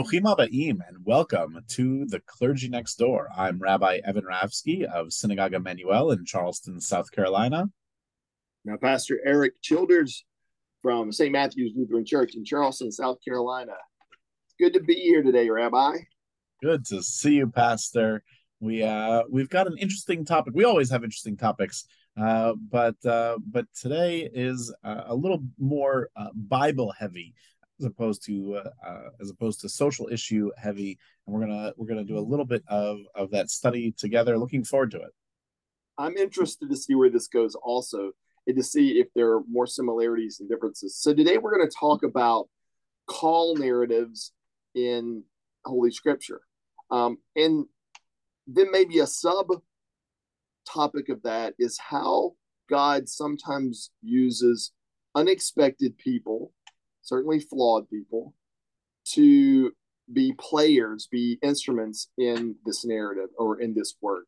Bruchim 0.00 0.22
Aba'im, 0.22 0.78
and 0.88 1.04
welcome 1.04 1.62
to 1.68 2.06
the 2.06 2.20
Clergy 2.20 2.70
Next 2.70 2.94
Door. 2.94 3.28
I'm 3.36 3.58
Rabbi 3.58 4.00
Evan 4.02 4.24
Ravsky 4.24 4.84
of 4.84 5.12
Synagogue 5.12 5.52
Emmanuel 5.52 6.12
in 6.12 6.24
Charleston, 6.24 6.80
South 6.80 7.10
Carolina. 7.10 7.66
Now, 8.64 8.78
Pastor 8.78 9.20
Eric 9.26 9.60
Childers 9.60 10.24
from 10.80 11.12
St. 11.12 11.30
Matthew's 11.30 11.72
Lutheran 11.76 12.06
Church 12.06 12.34
in 12.34 12.46
Charleston, 12.46 12.90
South 12.90 13.18
Carolina. 13.22 13.74
Good 14.58 14.72
to 14.72 14.80
be 14.80 14.94
here 14.94 15.22
today, 15.22 15.50
Rabbi. 15.50 15.98
Good 16.62 16.86
to 16.86 17.02
see 17.02 17.34
you, 17.34 17.48
Pastor. 17.48 18.22
We 18.58 18.82
uh 18.82 19.24
we've 19.28 19.50
got 19.50 19.66
an 19.66 19.76
interesting 19.76 20.24
topic. 20.24 20.54
We 20.56 20.64
always 20.64 20.88
have 20.88 21.04
interesting 21.04 21.36
topics, 21.36 21.84
uh, 22.18 22.54
but 22.70 22.96
uh, 23.04 23.36
but 23.46 23.66
today 23.78 24.30
is 24.32 24.74
uh, 24.82 25.02
a 25.08 25.14
little 25.14 25.44
more 25.58 26.08
uh, 26.16 26.28
Bible 26.34 26.90
heavy 26.98 27.34
as 27.80 27.86
opposed 27.86 28.24
to 28.26 28.56
uh, 28.56 28.70
uh, 28.86 29.10
as 29.20 29.30
opposed 29.30 29.60
to 29.60 29.68
social 29.68 30.08
issue 30.12 30.50
heavy 30.56 30.98
and 31.26 31.34
we're 31.34 31.40
gonna 31.40 31.72
we're 31.76 31.86
gonna 31.86 32.04
do 32.04 32.18
a 32.18 32.20
little 32.20 32.44
bit 32.44 32.62
of 32.68 32.98
of 33.14 33.30
that 33.30 33.50
study 33.50 33.92
together. 33.92 34.38
Looking 34.38 34.64
forward 34.64 34.90
to 34.92 34.98
it. 34.98 35.12
I'm 35.98 36.16
interested 36.16 36.70
to 36.70 36.76
see 36.76 36.94
where 36.94 37.10
this 37.10 37.28
goes 37.28 37.54
also 37.54 38.12
and 38.46 38.56
to 38.56 38.62
see 38.62 39.00
if 39.00 39.08
there 39.14 39.32
are 39.32 39.42
more 39.48 39.66
similarities 39.66 40.40
and 40.40 40.48
differences. 40.48 40.96
So 40.96 41.12
today 41.12 41.36
we're 41.36 41.56
going 41.56 41.68
to 41.68 41.76
talk 41.78 42.02
about 42.02 42.48
call 43.06 43.56
narratives 43.56 44.32
in 44.74 45.24
holy 45.64 45.90
scripture. 45.90 46.40
Um, 46.90 47.18
and 47.36 47.66
then 48.46 48.70
maybe 48.70 48.98
a 49.00 49.06
sub 49.06 49.48
topic 50.66 51.08
of 51.08 51.22
that 51.22 51.54
is 51.58 51.78
how 51.78 52.32
god 52.68 53.08
sometimes 53.08 53.90
uses 54.02 54.72
unexpected 55.14 55.96
people 55.98 56.52
certainly 57.02 57.40
flawed 57.40 57.88
people, 57.88 58.34
to 59.04 59.72
be 60.12 60.32
players, 60.38 61.08
be 61.10 61.38
instruments 61.42 62.08
in 62.18 62.56
this 62.64 62.84
narrative 62.84 63.28
or 63.38 63.60
in 63.60 63.74
this 63.74 63.94
work. 64.00 64.26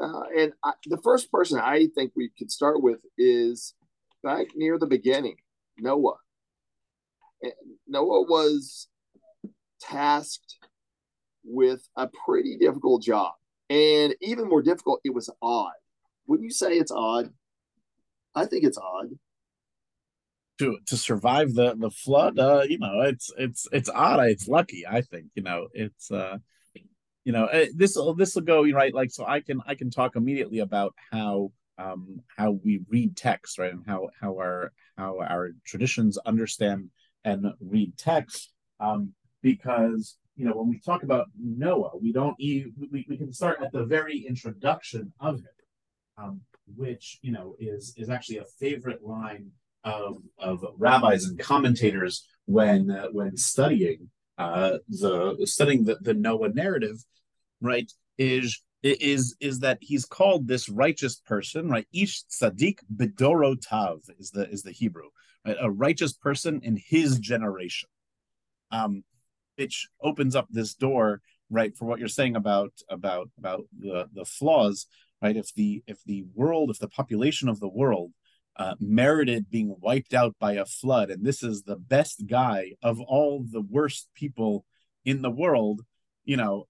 Uh, 0.00 0.22
and 0.36 0.52
I, 0.64 0.72
the 0.86 1.00
first 1.02 1.30
person 1.30 1.60
I 1.60 1.88
think 1.94 2.12
we 2.16 2.30
could 2.36 2.50
start 2.50 2.82
with 2.82 3.00
is 3.16 3.74
back 4.22 4.48
near 4.56 4.78
the 4.78 4.86
beginning, 4.86 5.36
Noah. 5.78 6.16
And 7.42 7.52
Noah 7.86 8.22
was 8.22 8.88
tasked 9.80 10.56
with 11.44 11.86
a 11.96 12.08
pretty 12.26 12.56
difficult 12.56 13.02
job. 13.02 13.34
And 13.70 14.14
even 14.20 14.48
more 14.48 14.62
difficult, 14.62 15.00
it 15.04 15.14
was 15.14 15.30
odd. 15.40 15.72
Wouldn't 16.26 16.44
you 16.44 16.52
say 16.52 16.76
it's 16.78 16.92
odd? 16.92 17.30
I 18.34 18.46
think 18.46 18.64
it's 18.64 18.78
odd 18.78 19.10
to 20.58 20.78
to 20.86 20.96
survive 20.96 21.54
the 21.54 21.74
the 21.76 21.90
flood 21.90 22.38
uh 22.38 22.62
you 22.68 22.78
know 22.78 23.00
it's 23.02 23.30
it's 23.36 23.66
it's 23.72 23.88
odd. 23.88 24.20
It's 24.20 24.48
lucky 24.48 24.84
i 24.88 25.00
think 25.00 25.26
you 25.34 25.42
know 25.42 25.68
it's 25.72 26.10
uh 26.10 26.38
you 27.24 27.32
know 27.32 27.46
eh, 27.46 27.68
this 27.74 27.96
will 27.96 28.14
this 28.14 28.34
will 28.34 28.42
go 28.42 28.64
right 28.70 28.94
like 28.94 29.10
so 29.10 29.24
i 29.26 29.40
can 29.40 29.60
i 29.66 29.74
can 29.74 29.90
talk 29.90 30.16
immediately 30.16 30.60
about 30.60 30.94
how 31.10 31.50
um 31.78 32.20
how 32.36 32.52
we 32.64 32.82
read 32.88 33.16
text 33.16 33.58
right 33.58 33.72
and 33.72 33.84
how 33.86 34.08
how 34.20 34.34
our 34.36 34.72
how 34.96 35.20
our 35.20 35.50
traditions 35.64 36.18
understand 36.18 36.90
and 37.24 37.46
read 37.60 37.96
text 37.96 38.52
um 38.80 39.12
because 39.42 40.16
you 40.36 40.44
know 40.44 40.52
when 40.52 40.68
we 40.68 40.78
talk 40.78 41.02
about 41.02 41.26
noah 41.38 41.90
we 42.00 42.12
don't 42.12 42.36
we, 42.38 43.04
we 43.08 43.16
can 43.16 43.32
start 43.32 43.58
at 43.62 43.72
the 43.72 43.84
very 43.84 44.18
introduction 44.18 45.12
of 45.20 45.40
it 45.40 45.64
um 46.18 46.40
which 46.76 47.18
you 47.22 47.32
know 47.32 47.56
is 47.58 47.94
is 47.96 48.08
actually 48.08 48.38
a 48.38 48.44
favorite 48.58 49.02
line 49.02 49.50
of, 49.84 50.18
of 50.38 50.64
rabbis 50.78 51.24
and 51.24 51.38
commentators 51.38 52.26
when 52.46 52.90
uh, 52.90 53.06
when 53.12 53.36
studying 53.36 54.10
uh, 54.38 54.78
the 54.88 55.36
studying 55.44 55.84
the, 55.84 55.96
the 56.00 56.14
Noah 56.14 56.50
narrative, 56.50 57.04
right? 57.60 57.90
Is 58.18 58.62
is 58.82 59.36
is 59.40 59.60
that 59.60 59.78
he's 59.80 60.04
called 60.04 60.46
this 60.46 60.68
righteous 60.68 61.16
person, 61.16 61.68
right? 61.68 61.86
Ish 61.92 62.24
tzaddik 62.24 62.78
bedorotav 62.94 64.00
is 64.18 64.30
the 64.30 64.48
is 64.48 64.62
the 64.62 64.72
Hebrew, 64.72 65.08
right? 65.46 65.56
A 65.60 65.70
righteous 65.70 66.12
person 66.12 66.60
in 66.62 66.78
his 66.86 67.18
generation, 67.18 67.88
um, 68.70 69.04
which 69.56 69.88
opens 70.02 70.36
up 70.36 70.48
this 70.50 70.74
door, 70.74 71.22
right, 71.50 71.76
for 71.76 71.86
what 71.86 71.98
you're 71.98 72.08
saying 72.08 72.36
about 72.36 72.72
about 72.90 73.30
about 73.38 73.64
the 73.78 74.08
the 74.12 74.24
flaws, 74.24 74.86
right? 75.22 75.36
If 75.36 75.54
the 75.54 75.82
if 75.86 76.02
the 76.04 76.24
world, 76.34 76.70
if 76.70 76.78
the 76.78 76.88
population 76.88 77.48
of 77.48 77.60
the 77.60 77.68
world 77.68 78.12
uh, 78.56 78.74
merited 78.78 79.50
being 79.50 79.76
wiped 79.80 80.14
out 80.14 80.36
by 80.38 80.52
a 80.52 80.64
flood, 80.64 81.10
and 81.10 81.24
this 81.24 81.42
is 81.42 81.62
the 81.62 81.76
best 81.76 82.26
guy 82.26 82.72
of 82.82 83.00
all 83.00 83.44
the 83.50 83.60
worst 83.62 84.08
people 84.14 84.64
in 85.04 85.22
the 85.22 85.30
world. 85.30 85.82
You 86.24 86.36
know, 86.36 86.66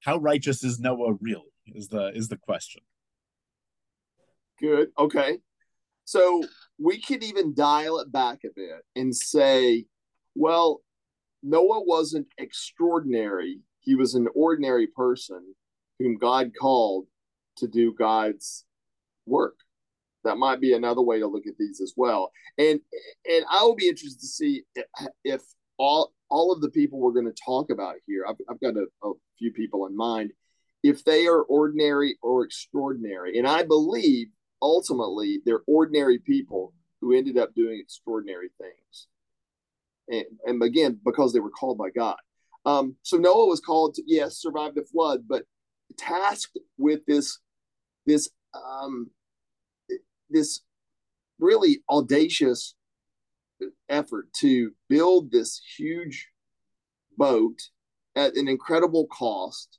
how 0.00 0.18
righteous 0.18 0.62
is 0.62 0.78
Noah 0.78 1.14
really? 1.20 1.42
Is 1.66 1.88
the 1.88 2.12
is 2.14 2.28
the 2.28 2.36
question. 2.36 2.82
Good. 4.60 4.88
Okay. 4.98 5.38
So 6.04 6.44
we 6.78 7.00
could 7.00 7.24
even 7.24 7.54
dial 7.54 7.98
it 7.98 8.12
back 8.12 8.40
a 8.44 8.48
bit 8.54 8.82
and 8.94 9.14
say, 9.14 9.86
well, 10.34 10.82
Noah 11.42 11.82
wasn't 11.84 12.26
extraordinary. 12.38 13.60
He 13.80 13.94
was 13.94 14.14
an 14.14 14.28
ordinary 14.34 14.86
person 14.86 15.54
whom 15.98 16.18
God 16.18 16.52
called 16.58 17.06
to 17.56 17.66
do 17.66 17.94
God's 17.94 18.64
work 19.26 19.63
that 20.24 20.38
might 20.38 20.60
be 20.60 20.72
another 20.72 21.02
way 21.02 21.18
to 21.18 21.26
look 21.26 21.46
at 21.46 21.58
these 21.58 21.80
as 21.80 21.94
well. 21.96 22.32
And 22.58 22.80
and 23.30 23.44
I 23.50 23.62
will 23.62 23.76
be 23.76 23.88
interested 23.88 24.20
to 24.20 24.26
see 24.26 24.64
if, 24.74 24.86
if 25.24 25.42
all 25.78 26.12
all 26.30 26.52
of 26.52 26.60
the 26.60 26.70
people 26.70 26.98
we're 26.98 27.12
going 27.12 27.26
to 27.26 27.44
talk 27.44 27.70
about 27.70 27.96
here, 28.06 28.24
I've, 28.28 28.36
I've 28.50 28.60
got 28.60 28.74
a, 28.76 28.86
a 29.06 29.12
few 29.38 29.52
people 29.52 29.86
in 29.86 29.96
mind, 29.96 30.32
if 30.82 31.04
they 31.04 31.26
are 31.26 31.42
ordinary 31.42 32.18
or 32.22 32.44
extraordinary. 32.44 33.38
And 33.38 33.46
I 33.46 33.62
believe 33.62 34.28
ultimately 34.60 35.40
they're 35.44 35.62
ordinary 35.66 36.18
people 36.18 36.72
who 37.00 37.12
ended 37.12 37.38
up 37.38 37.54
doing 37.54 37.78
extraordinary 37.80 38.48
things. 38.58 39.08
And, 40.08 40.24
and 40.46 40.62
again, 40.62 40.98
because 41.04 41.32
they 41.32 41.40
were 41.40 41.50
called 41.50 41.78
by 41.78 41.90
God. 41.90 42.16
Um, 42.66 42.96
so 43.02 43.16
Noah 43.16 43.46
was 43.46 43.60
called 43.60 43.94
to, 43.94 44.02
yes, 44.06 44.40
survive 44.40 44.74
the 44.74 44.84
flood, 44.84 45.24
but 45.28 45.44
tasked 45.98 46.58
with 46.78 47.04
this, 47.06 47.38
this 48.06 48.28
um, 48.54 49.10
this 50.30 50.60
really 51.38 51.82
audacious 51.90 52.74
effort 53.88 54.32
to 54.32 54.72
build 54.88 55.30
this 55.30 55.60
huge 55.76 56.28
boat 57.16 57.58
at 58.16 58.34
an 58.34 58.48
incredible 58.48 59.06
cost. 59.06 59.78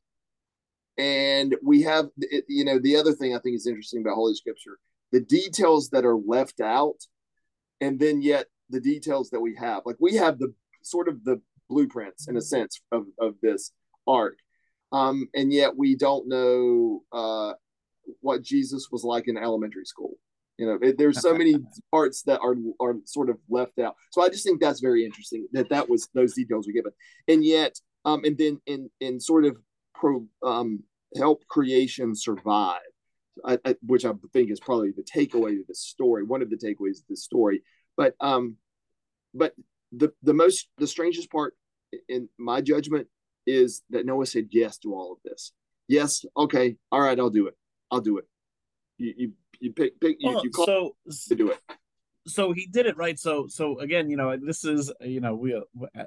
And 0.98 1.56
we 1.64 1.82
have 1.82 2.08
you 2.48 2.64
know 2.64 2.80
the 2.80 2.96
other 2.96 3.12
thing 3.12 3.36
i 3.36 3.40
think 3.40 3.58
is 3.58 3.68
interesting 3.68 4.00
about 4.00 4.16
holy 4.16 4.34
scripture 4.34 4.80
the 5.12 5.20
details 5.20 5.90
that 5.90 6.06
are 6.06 6.16
left 6.16 6.62
out 6.62 6.96
and 7.82 8.00
then 8.00 8.22
yet 8.22 8.48
the 8.70 8.80
details 8.80 9.30
that 9.30 9.40
we 9.40 9.56
have. 9.56 9.84
Like 9.86 9.98
we 10.00 10.16
have 10.16 10.40
the 10.40 10.54
sort 10.82 11.08
of 11.08 11.24
the 11.24 11.42
blueprints 11.70 12.28
in 12.28 12.38
a 12.38 12.42
sense 12.42 12.82
of, 12.92 13.06
of 13.20 13.36
this 13.42 13.72
ark. 14.08 14.38
Um, 14.92 15.28
and 15.34 15.52
yet 15.52 15.76
we 15.76 15.96
don't 15.96 16.28
know 16.28 17.04
uh, 17.12 17.54
what 18.22 18.44
jesus 18.44 18.90
was 18.92 19.04
like 19.04 19.28
in 19.28 19.36
elementary 19.36 19.84
school 19.84 20.14
you 20.58 20.66
know, 20.66 20.78
it, 20.82 20.98
there's 20.98 21.22
so 21.22 21.34
many 21.34 21.56
parts 21.92 22.24
that 22.24 22.40
are 22.40 22.56
are 22.80 22.96
sort 23.06 23.30
of 23.30 23.38
left 23.50 23.80
out. 23.80 23.96
So 24.12 24.24
I 24.24 24.30
just 24.30 24.46
think 24.46 24.62
that's 24.62 24.80
very 24.80 25.06
interesting 25.06 25.48
that 25.52 25.70
that 25.70 25.90
was 25.90 26.08
those 26.14 26.34
details 26.34 26.68
were 26.68 26.74
given, 26.74 26.92
and 27.28 27.44
yet, 27.44 27.80
um, 28.06 28.24
and 28.24 28.38
then 28.38 28.62
in 28.66 28.90
in 29.00 29.20
sort 29.20 29.46
of 29.46 29.58
pro 29.94 30.26
um 30.44 30.84
help 31.16 31.46
creation 31.48 32.16
survive, 32.16 32.80
I, 33.46 33.58
I, 33.66 33.76
which 33.86 34.06
I 34.06 34.12
think 34.34 34.50
is 34.50 34.60
probably 34.60 34.92
the 34.92 35.04
takeaway 35.04 35.60
of 35.60 35.68
the 35.68 35.76
story. 35.76 36.24
One 36.24 36.42
of 36.42 36.50
the 36.50 36.58
takeaways 36.58 37.00
of 37.00 37.08
the 37.10 37.18
story, 37.18 37.62
but 37.98 38.16
um, 38.22 38.56
but 39.34 39.54
the 39.92 40.14
the 40.24 40.34
most 40.34 40.70
the 40.78 40.88
strangest 40.88 41.32
part 41.32 41.54
in 42.08 42.30
my 42.38 42.62
judgment 42.62 43.08
is 43.46 43.84
that 43.90 44.06
Noah 44.06 44.26
said 44.26 44.48
yes 44.52 44.78
to 44.80 44.94
all 44.94 45.12
of 45.12 45.20
this. 45.24 45.52
Yes, 45.88 46.26
okay, 46.36 46.78
all 46.92 47.02
right, 47.02 47.20
I'll 47.20 47.30
do 47.30 47.48
it. 47.48 47.56
I'll 47.92 48.02
do 48.02 48.18
it. 48.18 48.26
You, 48.98 49.14
you 49.18 49.32
you 49.60 49.74
pick, 49.74 50.00
pick 50.00 50.18
you, 50.20 50.32
well, 50.32 50.44
you 50.44 50.50
call 50.50 50.66
so 50.66 50.96
to 51.30 51.36
do 51.36 51.52
it. 51.52 51.60
So 52.28 52.52
he 52.52 52.68
did 52.68 52.86
it 52.86 52.98
right. 52.98 53.18
So 53.20 53.48
so 53.48 53.80
again, 53.80 54.10
you 54.10 54.18
know, 54.18 54.36
this 54.38 54.66
is 54.66 54.92
you 55.02 55.22
know 55.22 55.36
we 55.36 55.54
uh, 55.54 55.62
uh, 55.98 56.04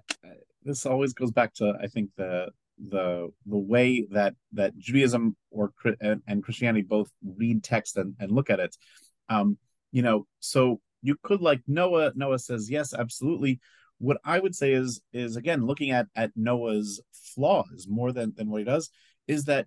this 0.64 0.86
always 0.86 1.12
goes 1.12 1.30
back 1.30 1.54
to 1.54 1.74
I 1.80 1.86
think 1.86 2.10
the 2.16 2.50
the 2.78 3.28
the 3.46 3.58
way 3.58 4.06
that 4.10 4.34
that 4.52 4.76
Judaism 4.78 5.36
or 5.50 5.72
and, 6.00 6.22
and 6.26 6.42
Christianity 6.42 6.82
both 6.82 7.10
read 7.24 7.62
text 7.62 7.96
and, 7.96 8.14
and 8.18 8.30
look 8.30 8.50
at 8.50 8.60
it. 8.60 8.76
Um, 9.28 9.58
you 9.92 10.02
know, 10.02 10.26
so 10.40 10.80
you 11.02 11.16
could 11.22 11.40
like 11.40 11.62
Noah. 11.66 12.12
Noah 12.14 12.38
says 12.38 12.70
yes, 12.70 12.94
absolutely. 12.94 13.60
What 13.98 14.18
I 14.24 14.38
would 14.38 14.54
say 14.54 14.72
is 14.72 15.00
is 15.12 15.36
again 15.36 15.66
looking 15.66 15.90
at 15.90 16.06
at 16.14 16.32
Noah's 16.36 17.00
flaws 17.12 17.86
more 17.88 18.12
than 18.12 18.32
than 18.36 18.50
what 18.50 18.58
he 18.58 18.64
does 18.64 18.90
is 19.26 19.44
that 19.44 19.66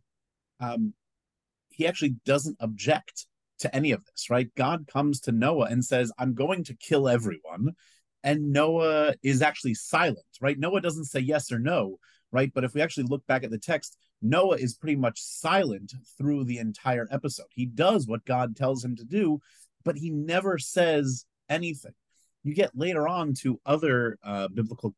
um, 0.60 0.94
he 1.70 1.88
actually 1.88 2.16
doesn't 2.26 2.58
object 2.60 3.26
to 3.62 3.76
any 3.76 3.92
of 3.92 4.04
this, 4.06 4.30
right? 4.30 4.54
God 4.56 4.88
comes 4.92 5.20
to 5.22 5.32
Noah 5.32 5.68
and 5.70 5.84
says, 5.84 6.12
I'm 6.18 6.34
going 6.34 6.64
to 6.66 6.76
kill 6.76 7.08
everyone. 7.08 7.76
and 8.24 8.52
Noah 8.52 9.16
is 9.24 9.42
actually 9.42 9.74
silent, 9.74 10.20
right? 10.40 10.58
Noah 10.60 10.82
doesn't 10.82 11.06
say 11.06 11.20
yes 11.20 11.52
or 11.52 11.60
no, 11.60 11.98
right? 12.32 12.52
But 12.54 12.64
if 12.64 12.74
we 12.74 12.82
actually 12.82 13.06
look 13.06 13.26
back 13.28 13.44
at 13.44 13.50
the 13.52 13.58
text, 13.58 13.98
Noah 14.22 14.58
is 14.58 14.76
pretty 14.76 14.96
much 14.96 15.20
silent 15.20 15.94
through 16.18 16.44
the 16.46 16.60
entire 16.60 17.08
episode. 17.12 17.48
He 17.50 17.66
does 17.66 18.08
what 18.08 18.26
God 18.26 18.56
tells 18.56 18.84
him 18.84 18.96
to 18.98 19.04
do, 19.04 19.40
but 19.84 19.98
he 19.98 20.12
never 20.12 20.60
says 20.60 21.26
anything. 21.50 21.94
You 22.44 22.54
get 22.54 22.78
later 22.78 23.08
on 23.08 23.34
to 23.42 23.60
other 23.66 24.18
uh, 24.24 24.48
biblical 24.50 24.96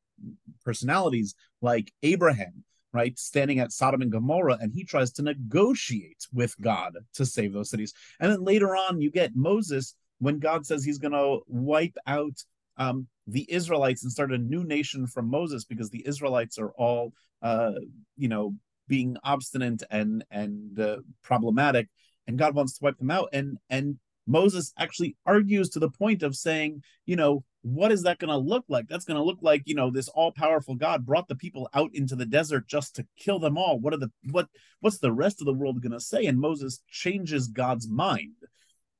personalities 0.64 1.36
like 1.62 1.92
Abraham, 2.02 2.64
right, 2.94 3.18
standing 3.18 3.60
at 3.60 3.72
Sodom 3.72 4.02
and 4.02 4.12
Gomorrah, 4.12 4.58
and 4.62 4.72
he 4.72 4.84
tries 4.84 5.12
to 5.14 5.24
negotiate 5.24 6.28
with 6.32 6.56
God 6.62 6.94
to 7.16 7.26
save 7.26 7.54
those 7.54 7.70
cities. 7.70 7.94
And 8.20 8.32
then 8.32 8.44
later 8.44 8.76
on, 8.76 9.02
you 9.02 9.12
get 9.12 9.36
Moses 9.36 9.96
when 10.20 10.40
God 10.40 10.66
says 10.66 10.84
he's 10.84 11.00
going 11.00 11.14
to 11.14 11.40
wipe 11.48 11.98
out 12.08 12.38
um, 12.78 13.08
the 13.28 13.52
Israelites 13.52 14.04
and 14.04 14.12
start 14.12 14.32
a 14.32 14.38
new 14.38 14.64
nation 14.64 15.08
from 15.08 15.30
Moses 15.30 15.66
because 15.66 15.90
the 15.90 16.06
Israelites 16.08 16.58
are 16.58 16.72
all, 16.78 17.14
uh, 17.42 17.74
you 18.16 18.28
know, 18.28 18.56
being 18.88 19.18
obstinate 19.24 19.84
and 19.90 20.24
and 20.30 20.80
uh, 20.80 20.98
problematic, 21.24 21.88
and 22.28 22.38
God 22.38 22.56
wants 22.56 22.78
to 22.78 22.84
wipe 22.84 22.98
them 22.98 23.12
out. 23.12 23.30
And 23.34 23.58
and 23.70 23.98
Moses 24.28 24.74
actually 24.78 25.16
argues 25.26 25.70
to 25.70 25.80
the 25.80 25.90
point 25.90 26.24
of 26.24 26.36
saying, 26.36 26.84
you 27.06 27.16
know, 27.16 27.44
what 27.64 27.94
is 27.94 28.04
that 28.04 28.20
going 28.20 28.30
to 28.30 28.38
look 28.38 28.66
like? 28.68 28.88
That's 28.90 29.06
going 29.06 29.18
to 29.18 29.24
look 29.24 29.40
like, 29.42 29.64
you 29.66 29.74
know, 29.74 29.90
this 29.90 30.10
all-powerful 30.10 30.76
God 30.76 31.06
brought 31.06 31.30
the 31.30 31.36
people 31.36 31.70
out 31.74 31.92
into 31.94 32.16
the 32.16 32.26
desert 32.26 32.68
just 32.68 32.96
to 32.96 33.08
kill 33.18 33.40
them 33.40 33.58
all. 33.58 33.80
What 33.80 33.94
are 33.94 33.98
the 33.98 34.12
what 34.32 34.50
what's 34.82 35.00
the 35.00 35.14
rest 35.14 35.42
of 35.42 35.46
the 35.46 35.54
world 35.54 35.82
going 35.82 35.94
to 35.94 36.00
say? 36.00 36.26
And 36.26 36.40
Moses 36.40 36.82
changes 36.90 37.48
God's 37.48 37.88
mind 37.88 38.36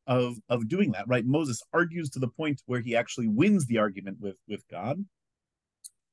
of 0.08 0.38
of 0.48 0.70
doing 0.70 0.92
that, 0.92 1.08
right? 1.08 1.26
Moses 1.26 1.62
argues 1.74 2.10
to 2.12 2.20
the 2.20 2.30
point 2.30 2.62
where 2.66 2.80
he 2.80 2.96
actually 2.96 3.28
wins 3.28 3.66
the 3.66 3.80
argument 3.80 4.18
with 4.22 4.38
with 4.48 4.66
God. 4.70 5.04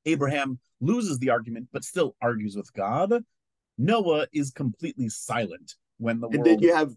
Abraham 0.05 0.59
loses 0.81 1.19
the 1.19 1.29
argument 1.29 1.69
but 1.71 1.85
still 1.85 2.15
argues 2.21 2.55
with 2.57 2.71
God. 2.73 3.23
Noah 3.77 4.27
is 4.33 4.51
completely 4.51 5.07
silent 5.07 5.75
when 5.99 6.19
the 6.19 6.27
and 6.27 6.37
world 6.37 6.47
then 6.47 6.59
you 6.59 6.75
have 6.75 6.91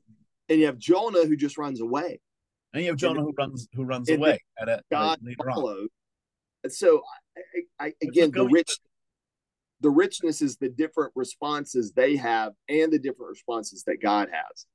and 0.48 0.58
you 0.58 0.66
have 0.66 0.78
Jonah 0.78 1.26
who 1.26 1.36
just 1.36 1.58
runs 1.58 1.80
away. 1.80 2.20
And 2.74 2.82
you 2.82 2.90
have 2.90 2.98
Jonah 2.98 3.22
who 3.22 3.32
runs 3.38 3.68
who 3.72 3.84
runs 3.84 4.10
away 4.10 4.40
at 4.60 4.68
a, 4.68 4.82
God 4.90 5.20
later 5.22 5.48
on. 5.48 5.88
And 6.64 6.72
so, 6.72 7.02
I, 7.78 7.86
I, 7.86 7.92
again, 8.02 8.32
the 8.32 8.46
rich, 8.46 8.78
the 9.80 9.90
richness 9.90 10.42
is 10.42 10.56
the 10.56 10.70
different 10.70 11.12
responses 11.14 11.92
they 11.92 12.16
have 12.16 12.52
and 12.68 12.92
the 12.92 12.98
different 12.98 13.30
responses 13.30 13.84
that 13.84 13.98
God 14.02 14.28
has. 14.32 14.66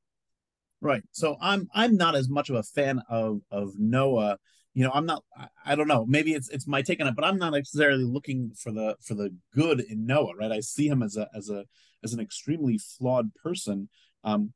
Right. 0.81 1.03
So 1.11 1.35
I'm 1.41 1.67
I'm 1.73 1.97
not 1.97 2.15
as 2.15 2.29
much 2.29 2.49
of 2.49 2.55
a 2.55 2.63
fan 2.63 3.01
of 3.09 3.41
of 3.51 3.73
Noah. 3.77 4.37
You 4.73 4.85
know, 4.85 4.91
I'm 4.93 5.05
not. 5.05 5.23
I, 5.35 5.47
I 5.65 5.75
don't 5.75 5.89
know. 5.89 6.05
Maybe 6.05 6.33
it's 6.33 6.47
it's 6.49 6.67
my 6.67 6.81
take 6.81 7.01
on 7.01 7.07
it, 7.07 7.15
but 7.17 7.25
I'm 7.25 7.37
not 7.37 7.51
necessarily 7.51 8.05
looking 8.05 8.51
for 8.55 8.71
the 8.71 8.95
for 9.01 9.13
the 9.13 9.35
good 9.53 9.81
in 9.81 10.05
Noah. 10.05 10.35
Right. 10.37 10.51
I 10.53 10.61
see 10.61 10.87
him 10.87 11.03
as 11.03 11.17
a 11.17 11.27
as 11.35 11.49
a 11.49 11.65
as 12.01 12.13
an 12.13 12.21
extremely 12.21 12.77
flawed 12.77 13.33
person. 13.43 13.89
Um, 14.23 14.53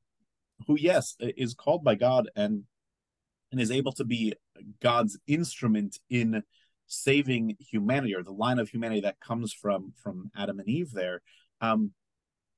who 0.67 0.77
yes 0.79 1.15
is 1.19 1.53
called 1.53 1.83
by 1.83 1.95
God 1.95 2.29
and 2.35 2.63
and 3.53 3.61
is 3.61 3.71
able 3.71 3.93
to 3.93 4.03
be 4.03 4.33
God's 4.81 5.17
instrument 5.27 5.99
in 6.09 6.43
saving 6.87 7.55
humanity 7.59 8.15
or 8.15 8.23
the 8.23 8.31
line 8.31 8.59
of 8.59 8.67
humanity 8.67 9.01
that 9.01 9.19
comes 9.19 9.53
from 9.53 9.93
from 10.03 10.31
Adam 10.35 10.59
and 10.59 10.67
Eve 10.67 10.91
there. 10.91 11.21
Um, 11.61 11.91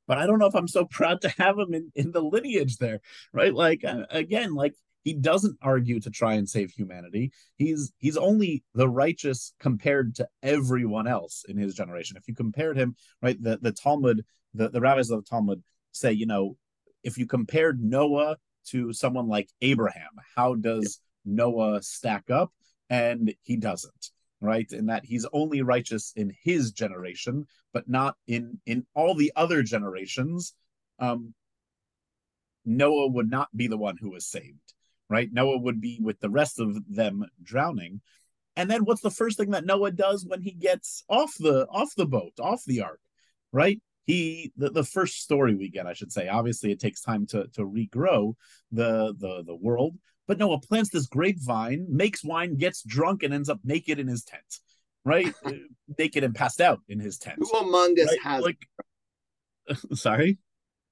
but 0.07 0.17
I 0.17 0.25
don't 0.25 0.39
know 0.39 0.47
if 0.47 0.55
I'm 0.55 0.67
so 0.67 0.85
proud 0.89 1.21
to 1.21 1.29
have 1.29 1.59
him 1.59 1.73
in, 1.73 1.91
in 1.95 2.11
the 2.11 2.21
lineage 2.21 2.77
there, 2.77 3.01
right? 3.33 3.53
Like 3.53 3.83
uh, 3.83 4.05
again, 4.09 4.55
like 4.55 4.73
he 5.03 5.13
doesn't 5.13 5.57
argue 5.61 5.99
to 5.99 6.09
try 6.09 6.33
and 6.33 6.49
save 6.49 6.71
humanity. 6.71 7.31
He's 7.57 7.91
he's 7.99 8.17
only 8.17 8.63
the 8.73 8.89
righteous 8.89 9.53
compared 9.59 10.15
to 10.15 10.27
everyone 10.41 11.07
else 11.07 11.43
in 11.47 11.57
his 11.57 11.75
generation. 11.75 12.17
If 12.17 12.27
you 12.27 12.33
compared 12.33 12.77
him, 12.77 12.95
right, 13.21 13.41
the 13.41 13.59
the 13.61 13.73
Talmud, 13.73 14.25
the, 14.53 14.69
the 14.69 14.81
rabbis 14.81 15.11
of 15.11 15.23
the 15.23 15.29
Talmud 15.29 15.61
say, 15.91 16.13
you 16.13 16.25
know, 16.25 16.55
if 17.03 17.17
you 17.17 17.27
compared 17.27 17.83
Noah 17.83 18.37
to 18.71 18.93
someone 18.93 19.27
like 19.27 19.49
Abraham, 19.61 20.11
how 20.35 20.55
does 20.55 20.99
Noah 21.23 21.81
stack 21.81 22.29
up? 22.29 22.51
And 22.89 23.33
he 23.41 23.57
doesn't, 23.57 24.11
right? 24.41 24.71
And 24.71 24.89
that 24.89 25.05
he's 25.05 25.25
only 25.33 25.61
righteous 25.61 26.13
in 26.15 26.33
his 26.43 26.71
generation, 26.71 27.47
but 27.73 27.89
not 27.89 28.15
in 28.27 28.59
in 28.65 28.85
all 28.93 29.15
the 29.15 29.31
other 29.35 29.63
generations. 29.63 30.53
Um, 30.99 31.33
Noah 32.65 33.07
would 33.07 33.29
not 33.29 33.55
be 33.55 33.67
the 33.67 33.77
one 33.77 33.97
who 33.97 34.11
was 34.11 34.25
saved, 34.25 34.73
right? 35.09 35.31
Noah 35.31 35.59
would 35.59 35.81
be 35.81 35.99
with 36.01 36.19
the 36.19 36.29
rest 36.29 36.59
of 36.59 36.77
them 36.87 37.25
drowning. 37.41 38.01
And 38.55 38.69
then 38.69 38.85
what's 38.85 39.01
the 39.01 39.11
first 39.11 39.37
thing 39.37 39.51
that 39.51 39.65
Noah 39.65 39.91
does 39.91 40.25
when 40.25 40.41
he 40.41 40.51
gets 40.51 41.03
off 41.09 41.33
the 41.39 41.67
off 41.67 41.93
the 41.95 42.05
boat, 42.05 42.33
off 42.39 42.63
the 42.65 42.81
ark, 42.81 43.01
right? 43.51 43.81
He 44.05 44.51
the, 44.57 44.69
the 44.69 44.83
first 44.83 45.21
story 45.21 45.55
we 45.55 45.69
get 45.69 45.87
i 45.87 45.93
should 45.93 46.11
say 46.11 46.27
obviously 46.27 46.71
it 46.71 46.79
takes 46.79 47.01
time 47.01 47.25
to 47.25 47.47
to 47.47 47.61
regrow 47.61 48.33
the 48.71 49.13
the 49.19 49.43
the 49.45 49.55
world 49.55 49.95
but 50.27 50.37
noah 50.37 50.59
plants 50.59 50.89
this 50.89 51.07
grapevine 51.07 51.85
makes 51.89 52.23
wine 52.23 52.55
gets 52.55 52.83
drunk 52.83 53.23
and 53.23 53.33
ends 53.33 53.49
up 53.49 53.59
naked 53.63 53.99
in 53.99 54.07
his 54.07 54.23
tent 54.23 54.59
right? 55.03 55.33
Uh, 55.45 55.51
naked 55.99 56.23
and 56.23 56.33
passed 56.33 56.59
out 56.59 56.81
in 56.89 56.99
his 56.99 57.19
tent 57.19 57.37
who 57.39 57.57
among 57.59 57.91
us 57.99 58.07
right? 58.07 58.21
has 58.23 58.43
like 58.43 58.67
sorry? 59.93 60.39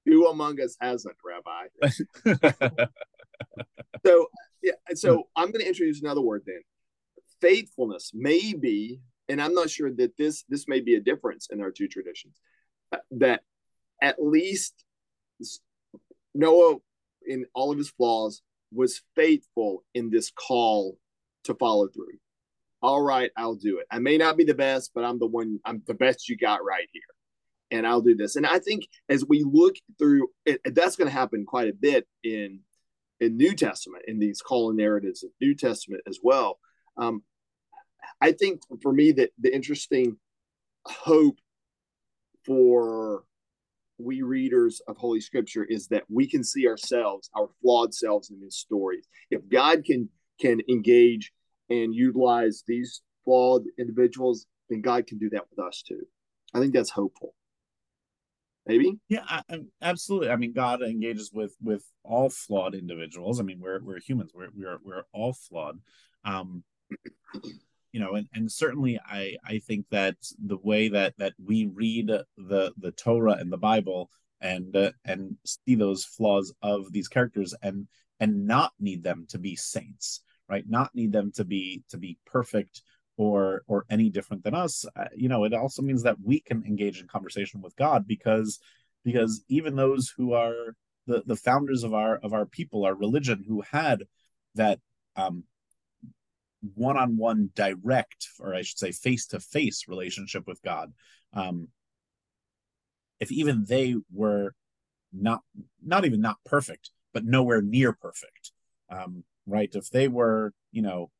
Who 0.06 0.28
among 0.28 0.60
us 0.60 0.76
hasn't 0.80 1.16
rabbi? 1.24 2.86
So 4.04 4.26
yeah 4.62 4.72
so 4.94 5.28
i'm 5.36 5.50
going 5.50 5.60
to 5.60 5.68
introduce 5.68 6.00
another 6.00 6.20
word 6.20 6.42
then. 6.46 6.60
Faithfulness 7.40 8.10
maybe 8.14 9.00
and 9.28 9.40
i'm 9.40 9.54
not 9.54 9.70
sure 9.70 9.90
that 9.92 10.16
this 10.16 10.44
this 10.48 10.66
may 10.68 10.80
be 10.80 10.94
a 10.94 11.00
difference 11.00 11.48
in 11.50 11.60
our 11.60 11.70
two 11.70 11.88
traditions 11.88 12.40
that 13.12 13.42
at 14.02 14.22
least 14.22 14.74
Noah, 16.34 16.76
in 17.26 17.46
all 17.54 17.72
of 17.72 17.78
his 17.78 17.90
flaws, 17.90 18.42
was 18.72 19.02
faithful 19.14 19.84
in 19.94 20.10
this 20.10 20.30
call 20.30 20.98
to 21.44 21.54
follow 21.54 21.88
through. 21.88 22.18
All 22.82 23.00
right, 23.00 23.30
I'll 23.36 23.54
do 23.54 23.78
it. 23.78 23.86
I 23.90 23.98
may 23.98 24.18
not 24.18 24.36
be 24.36 24.44
the 24.44 24.54
best, 24.54 24.90
but 24.94 25.04
I'm 25.04 25.18
the 25.18 25.26
one, 25.26 25.60
I'm 25.64 25.82
the 25.86 25.94
best 25.94 26.28
you 26.28 26.36
got 26.36 26.64
right 26.64 26.88
here. 26.92 27.02
And 27.70 27.86
I'll 27.86 28.02
do 28.02 28.14
this. 28.14 28.36
And 28.36 28.46
I 28.46 28.58
think 28.58 28.86
as 29.08 29.24
we 29.24 29.42
look 29.42 29.76
through 29.98 30.28
it, 30.44 30.60
that's 30.64 30.96
going 30.96 31.08
to 31.08 31.14
happen 31.14 31.46
quite 31.46 31.68
a 31.68 31.74
bit 31.74 32.06
in 32.22 32.60
in 33.20 33.36
New 33.36 33.54
Testament, 33.54 34.04
in 34.06 34.18
these 34.18 34.42
call 34.42 34.72
narratives 34.72 35.22
of 35.22 35.30
New 35.40 35.54
Testament 35.54 36.02
as 36.06 36.18
well. 36.22 36.58
Um, 36.96 37.22
I 38.20 38.32
think 38.32 38.60
for 38.82 38.92
me 38.92 39.12
that 39.12 39.30
the 39.40 39.54
interesting 39.54 40.18
hope 40.86 41.38
for 42.44 43.24
we 43.98 44.22
readers 44.22 44.80
of 44.88 44.96
Holy 44.96 45.20
Scripture 45.20 45.64
is 45.64 45.86
that 45.88 46.04
we 46.08 46.26
can 46.26 46.42
see 46.42 46.66
ourselves, 46.66 47.30
our 47.36 47.48
flawed 47.62 47.94
selves 47.94 48.30
in 48.30 48.40
these 48.40 48.56
stories. 48.56 49.06
If 49.30 49.48
God 49.48 49.84
can 49.84 50.08
can 50.40 50.60
engage 50.68 51.32
and 51.70 51.94
utilize 51.94 52.64
these 52.66 53.02
flawed 53.24 53.62
individuals, 53.78 54.46
then 54.68 54.80
God 54.80 55.06
can 55.06 55.18
do 55.18 55.30
that 55.30 55.44
with 55.50 55.64
us 55.64 55.82
too. 55.86 56.02
I 56.52 56.60
think 56.60 56.74
that's 56.74 56.90
hopeful. 56.90 57.34
Maybe. 58.66 58.98
Yeah, 59.08 59.24
I, 59.28 59.42
absolutely. 59.82 60.30
I 60.30 60.36
mean, 60.36 60.52
God 60.52 60.82
engages 60.82 61.30
with 61.32 61.54
with 61.62 61.84
all 62.02 62.30
flawed 62.30 62.74
individuals. 62.74 63.38
I 63.38 63.42
mean, 63.42 63.60
we're 63.60 63.80
we're 63.82 64.00
humans. 64.00 64.32
We're 64.34 64.48
we're 64.54 64.78
we're 64.82 65.04
all 65.12 65.34
flawed. 65.34 65.78
Um, 66.24 66.64
you 67.94 68.00
know 68.00 68.14
and, 68.14 68.26
and 68.34 68.50
certainly 68.50 68.98
i 69.06 69.36
i 69.46 69.58
think 69.58 69.86
that 69.90 70.16
the 70.44 70.58
way 70.58 70.88
that 70.88 71.14
that 71.16 71.32
we 71.42 71.66
read 71.66 72.08
the 72.36 72.72
the 72.76 72.92
torah 72.92 73.36
and 73.40 73.52
the 73.52 73.56
bible 73.56 74.10
and 74.40 74.76
uh, 74.76 74.90
and 75.04 75.36
see 75.44 75.74
those 75.74 76.04
flaws 76.04 76.52
of 76.60 76.92
these 76.92 77.08
characters 77.08 77.54
and 77.62 77.86
and 78.20 78.46
not 78.46 78.72
need 78.78 79.02
them 79.02 79.26
to 79.28 79.38
be 79.38 79.56
saints 79.56 80.20
right? 80.48 80.64
Not 80.68 80.94
need 80.94 81.12
them 81.12 81.32
to 81.36 81.44
be 81.44 81.82
to 81.90 81.98
be 81.98 82.18
perfect 82.26 82.82
or 83.16 83.62
or 83.66 83.84
any 83.90 84.10
different 84.10 84.44
than 84.44 84.54
us. 84.54 84.84
Uh, 84.96 85.06
you 85.14 85.28
know 85.28 85.44
it 85.44 85.54
also 85.54 85.82
means 85.82 86.02
that 86.02 86.16
we 86.22 86.40
can 86.40 86.64
engage 86.64 87.00
in 87.00 87.08
conversation 87.08 87.60
with 87.60 87.76
god 87.76 88.06
because 88.06 88.60
because 89.04 89.44
even 89.48 89.76
those 89.76 90.12
who 90.16 90.32
are 90.32 90.74
the 91.06 91.22
the 91.26 91.36
founders 91.36 91.84
of 91.84 91.94
our 91.94 92.16
of 92.18 92.32
our 92.32 92.46
people 92.46 92.84
our 92.84 92.94
religion 92.94 93.44
who 93.46 93.62
had 93.70 94.04
that 94.54 94.80
um 95.16 95.44
one-on-one 96.74 97.50
direct 97.54 98.28
or 98.40 98.54
i 98.54 98.62
should 98.62 98.78
say 98.78 98.92
face-to-face 98.92 99.84
relationship 99.88 100.46
with 100.46 100.62
god 100.62 100.92
um 101.32 101.68
if 103.20 103.30
even 103.30 103.64
they 103.66 103.94
were 104.12 104.54
not 105.12 105.40
not 105.84 106.04
even 106.04 106.20
not 106.20 106.36
perfect 106.44 106.90
but 107.12 107.24
nowhere 107.24 107.62
near 107.62 107.92
perfect 107.92 108.52
um 108.90 109.24
right? 109.46 109.70
If 109.74 109.90
they 109.90 110.08
were 110.08 110.52
you 110.72 110.82
know 110.82 111.10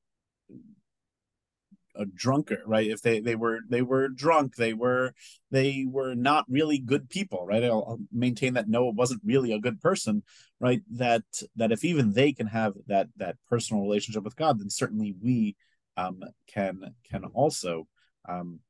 a 1.97 2.05
drunkard 2.07 2.63
right 2.67 2.91
if 2.91 3.03
they 3.03 3.21
they 3.21 3.35
were 3.35 3.61
they 3.69 3.83
were 3.83 4.09
drunk 4.09 4.57
they 4.57 4.73
were 4.73 5.13
they 5.51 5.87
were 5.89 6.15
not 6.15 6.45
really 6.49 6.79
good 6.79 7.09
people 7.09 7.47
right 7.47 7.65
I'll, 7.65 7.85
I'll, 7.89 7.99
maintain 8.13 8.55
that 8.55 8.69
noah 8.69 8.91
wasn't 8.91 9.23
really 9.25 9.53
a 9.53 9.61
good 9.61 9.81
person 9.81 10.23
right 10.61 10.83
that 10.93 11.23
that 11.57 11.73
if 11.73 11.85
even 11.85 12.13
they 12.13 12.33
can 12.33 12.49
have 12.49 12.75
that 12.87 13.09
that 13.17 13.37
personal 13.49 13.83
relationship 13.83 14.25
with 14.25 14.37
god 14.37 14.59
then 14.59 14.71
certainly 14.71 15.15
we 15.23 15.57
um, 15.97 16.23
can 16.53 16.95
can 17.09 17.25
also 17.25 17.87
um, 18.29 18.61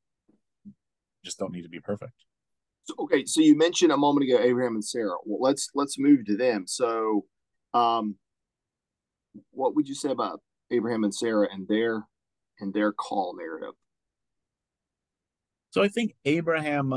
just 1.25 1.39
don't 1.39 1.53
need 1.53 1.63
to 1.63 1.69
be 1.69 1.81
perfect. 1.81 2.13
So, 2.85 2.95
okay, 3.01 3.25
so 3.25 3.41
you 3.41 3.57
mentioned 3.57 3.93
a 3.93 3.97
moment 3.97 4.29
ago 4.29 4.41
Abraham 4.41 4.75
and 4.75 4.85
Sarah. 4.85 5.17
Well, 5.25 5.41
let's 5.41 5.71
let's 5.75 5.99
move 5.99 6.27
to 6.27 6.37
them. 6.37 6.67
So, 6.67 7.25
um, 7.73 8.17
what 9.51 9.75
would 9.75 9.89
you 9.89 9.95
say 9.95 10.11
about 10.11 10.41
Abraham 10.71 11.05
and 11.05 11.15
Sarah 11.15 11.49
and 11.51 11.67
their 11.67 12.07
and 12.61 12.73
their 12.73 12.93
call 12.93 13.37
narrative? 13.37 13.75
So 15.71 15.83
I 15.83 15.89
think 15.89 16.15
Abraham, 16.25 16.95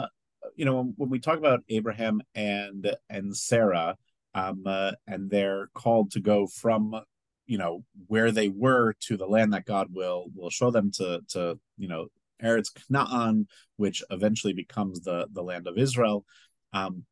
you 0.56 0.66
know, 0.66 0.94
when 0.98 1.10
we 1.10 1.20
talk 1.20 1.38
about 1.38 1.64
Abraham 1.70 2.22
and 2.36 2.96
and 3.10 3.36
Sarah, 3.36 3.96
um, 4.36 4.64
uh, 4.66 4.92
and 5.08 5.30
they're 5.30 5.68
called 5.74 6.12
to 6.12 6.20
go 6.20 6.46
from, 6.46 7.00
you 7.48 7.58
know, 7.58 7.84
where 8.08 8.32
they 8.32 8.50
were 8.50 8.94
to 9.08 9.18
the 9.18 9.26
land 9.26 9.54
that 9.54 9.66
God 9.66 9.88
will 9.92 10.28
will 10.36 10.52
show 10.52 10.70
them 10.70 10.92
to 10.98 11.22
to 11.30 11.60
you 11.78 11.88
know 11.88 12.08
Eretz 12.44 12.70
Canaan, 12.74 13.48
which 13.78 14.04
eventually 14.10 14.54
becomes 14.54 15.02
the 15.02 15.28
the 15.32 15.42
land 15.42 15.68
of 15.68 15.78
Israel. 15.78 16.26
Um, 16.74 17.06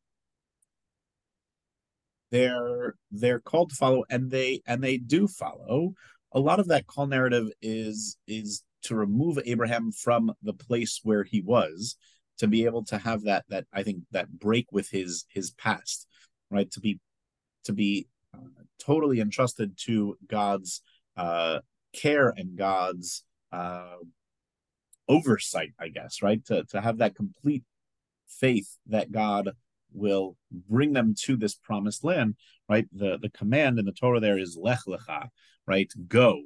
they're 2.30 2.94
they're 3.10 3.40
called 3.40 3.70
to 3.70 3.76
follow, 3.76 4.04
and 4.10 4.30
they 4.30 4.62
and 4.66 4.82
they 4.82 4.98
do 4.98 5.28
follow. 5.28 5.94
A 6.36 6.40
lot 6.40 6.60
of 6.60 6.68
that 6.68 6.86
call 6.86 7.06
narrative 7.06 7.48
is 7.62 8.18
is 8.26 8.62
to 8.82 8.94
remove 8.94 9.38
Abraham 9.46 9.90
from 9.90 10.32
the 10.42 10.52
place 10.52 11.00
where 11.02 11.24
he 11.24 11.40
was, 11.40 11.96
to 12.38 12.46
be 12.46 12.66
able 12.66 12.84
to 12.84 12.98
have 12.98 13.22
that 13.22 13.46
that 13.48 13.64
I 13.72 13.82
think 13.82 14.02
that 14.10 14.30
break 14.30 14.70
with 14.70 14.90
his 14.90 15.24
his 15.30 15.50
past, 15.52 16.06
right? 16.50 16.70
To 16.72 16.80
be 16.80 17.00
to 17.64 17.72
be 17.72 18.06
uh, 18.34 18.64
totally 18.78 19.20
entrusted 19.20 19.78
to 19.86 20.18
God's 20.28 20.82
uh, 21.16 21.60
care 21.94 22.34
and 22.36 22.54
God's 22.54 23.24
uh, 23.50 23.96
oversight, 25.08 25.72
I 25.80 25.88
guess, 25.88 26.20
right? 26.20 26.44
To 26.46 26.64
to 26.64 26.82
have 26.82 26.98
that 26.98 27.14
complete 27.14 27.64
faith 28.28 28.76
that 28.88 29.10
God 29.10 29.52
will 29.92 30.36
bring 30.50 30.92
them 30.92 31.14
to 31.24 31.36
this 31.36 31.54
promised 31.54 32.04
land, 32.04 32.36
right? 32.68 32.86
The 32.92 33.18
the 33.18 33.30
command 33.30 33.78
in 33.78 33.84
the 33.84 33.92
Torah 33.92 34.20
there 34.20 34.38
is 34.38 34.56
lech 34.60 34.80
lecha, 34.86 35.28
right? 35.66 35.90
Go, 36.08 36.42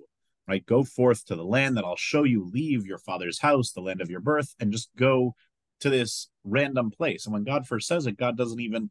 right? 0.47 0.65
Go 0.65 0.85
forth 0.85 1.25
to 1.27 1.37
the 1.37 1.45
land 1.45 1.77
that 1.77 1.85
I'll 1.85 1.97
show 1.97 2.25
you. 2.25 2.51
Leave 2.53 2.87
your 2.87 2.99
father's 2.99 3.41
house, 3.41 3.73
the 3.73 3.81
land 3.81 4.01
of 4.01 4.11
your 4.11 4.21
birth, 4.21 4.55
and 4.61 4.73
just 4.73 4.91
go 4.97 5.35
to 5.81 5.91
this 5.91 6.29
random 6.45 6.91
place. 6.91 7.27
And 7.27 7.33
when 7.33 7.45
God 7.45 7.67
first 7.67 7.89
says 7.89 8.07
it, 8.07 8.19
God 8.19 8.37
doesn't 8.37 8.61
even 8.61 8.91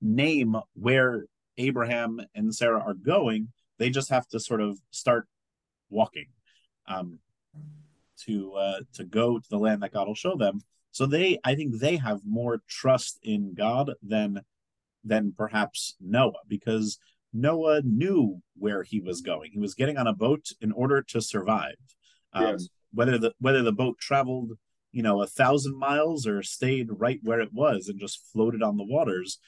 name 0.00 0.56
where 0.74 1.26
Abraham 1.58 2.20
and 2.34 2.54
Sarah 2.54 2.80
are 2.80 2.94
going. 2.94 3.48
They 3.78 3.90
just 3.90 4.10
have 4.10 4.26
to 4.28 4.40
sort 4.40 4.60
of 4.60 4.78
start 4.90 5.26
walking. 5.90 6.26
Um, 6.88 7.18
to 8.24 8.52
uh, 8.54 8.80
to 8.94 9.04
go 9.04 9.38
to 9.38 9.48
the 9.48 9.58
land 9.58 9.82
that 9.82 9.92
God 9.92 10.06
will 10.06 10.14
show 10.14 10.36
them. 10.36 10.60
So 10.96 11.04
they, 11.04 11.38
I 11.44 11.54
think, 11.54 11.78
they 11.78 11.96
have 11.96 12.20
more 12.24 12.62
trust 12.66 13.18
in 13.22 13.52
God 13.52 13.92
than 14.02 14.40
than 15.04 15.34
perhaps 15.36 15.94
Noah, 16.00 16.40
because 16.48 16.98
Noah 17.34 17.82
knew 17.84 18.40
where 18.56 18.82
he 18.82 19.00
was 19.00 19.20
going. 19.20 19.50
He 19.52 19.58
was 19.58 19.74
getting 19.74 19.98
on 19.98 20.06
a 20.06 20.14
boat 20.14 20.46
in 20.62 20.72
order 20.72 21.02
to 21.02 21.20
survive. 21.20 21.76
Um, 22.32 22.46
yes. 22.46 22.68
Whether 22.94 23.18
the 23.18 23.34
whether 23.38 23.62
the 23.62 23.74
boat 23.74 23.98
traveled, 23.98 24.52
you 24.90 25.02
know, 25.02 25.20
a 25.20 25.26
thousand 25.26 25.78
miles 25.78 26.26
or 26.26 26.42
stayed 26.42 26.88
right 26.90 27.20
where 27.22 27.40
it 27.42 27.52
was 27.52 27.88
and 27.88 28.00
just 28.00 28.32
floated 28.32 28.62
on 28.62 28.78
the 28.78 28.86
waters, 28.86 29.38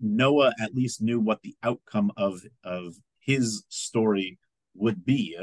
Noah 0.00 0.52
at 0.60 0.74
least 0.74 1.00
knew 1.00 1.20
what 1.20 1.42
the 1.42 1.54
outcome 1.62 2.10
of 2.16 2.40
of 2.64 2.96
his 3.20 3.62
story 3.68 4.40
would 4.74 5.04
be. 5.04 5.38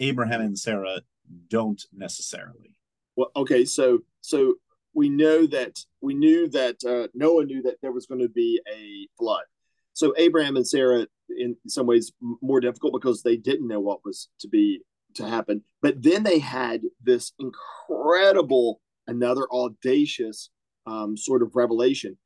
Abraham 0.00 0.40
and 0.40 0.58
Sarah 0.58 1.02
don't 1.48 1.80
necessarily. 1.92 2.74
Well, 3.20 3.30
okay, 3.36 3.66
so 3.66 3.98
so 4.22 4.54
we 4.94 5.10
know 5.10 5.46
that 5.48 5.78
we 6.00 6.14
knew 6.14 6.48
that 6.48 6.82
uh, 6.84 7.08
Noah 7.12 7.44
knew 7.44 7.60
that 7.64 7.76
there 7.82 7.92
was 7.92 8.06
going 8.06 8.22
to 8.22 8.30
be 8.30 8.58
a 8.66 9.08
flood. 9.18 9.44
So 9.92 10.14
Abraham 10.16 10.56
and 10.56 10.66
Sarah, 10.66 11.06
in 11.28 11.54
some 11.66 11.84
ways, 11.86 12.12
more 12.40 12.60
difficult 12.60 12.94
because 12.94 13.22
they 13.22 13.36
didn't 13.36 13.68
know 13.68 13.78
what 13.78 14.06
was 14.06 14.30
to 14.40 14.48
be 14.48 14.80
to 15.16 15.28
happen. 15.28 15.62
But 15.82 16.02
then 16.02 16.22
they 16.22 16.38
had 16.38 16.80
this 17.02 17.32
incredible, 17.38 18.80
another 19.06 19.46
audacious 19.52 20.48
um, 20.86 21.14
sort 21.14 21.42
of 21.42 21.54
revelation. 21.54 22.16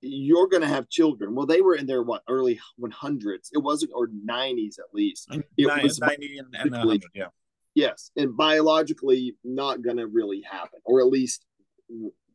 You're 0.00 0.48
going 0.48 0.62
to 0.62 0.68
have 0.68 0.88
children. 0.88 1.34
Well, 1.34 1.44
they 1.44 1.60
were 1.60 1.74
in 1.74 1.84
their 1.84 2.02
what 2.02 2.22
early 2.30 2.58
100s. 2.80 3.50
It 3.52 3.58
wasn't 3.58 3.92
or 3.94 4.08
90s 4.08 4.78
at 4.78 4.94
least. 4.94 5.28
It 5.58 5.66
was 5.82 6.00
90 6.00 6.38
and, 6.38 6.54
and 6.54 6.70
100, 6.70 7.02
yeah. 7.12 7.26
Yes, 7.74 8.10
and 8.16 8.36
biologically 8.36 9.36
not 9.44 9.82
going 9.82 9.98
to 9.98 10.06
really 10.06 10.42
happen, 10.50 10.80
or 10.84 11.00
at 11.00 11.06
least 11.06 11.44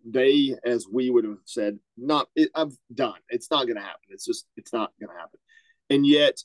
they, 0.06 0.56
as 0.65 0.88
we 0.92 1.10
would 1.10 1.25
have 1.25 1.38
said, 1.46 1.77
not. 1.98 2.27
It, 2.36 2.50
I'm 2.56 2.72
done. 2.94 3.20
It's 3.30 3.51
not 3.51 3.65
going 3.65 3.75
to 3.75 3.82
happen. 3.82 4.08
It's 4.10 4.25
just 4.25 4.48
it's 4.56 4.72
not 4.72 4.92
going 5.00 5.10
to 5.10 5.20
happen, 5.20 5.39
and 5.89 6.06
yet 6.06 6.38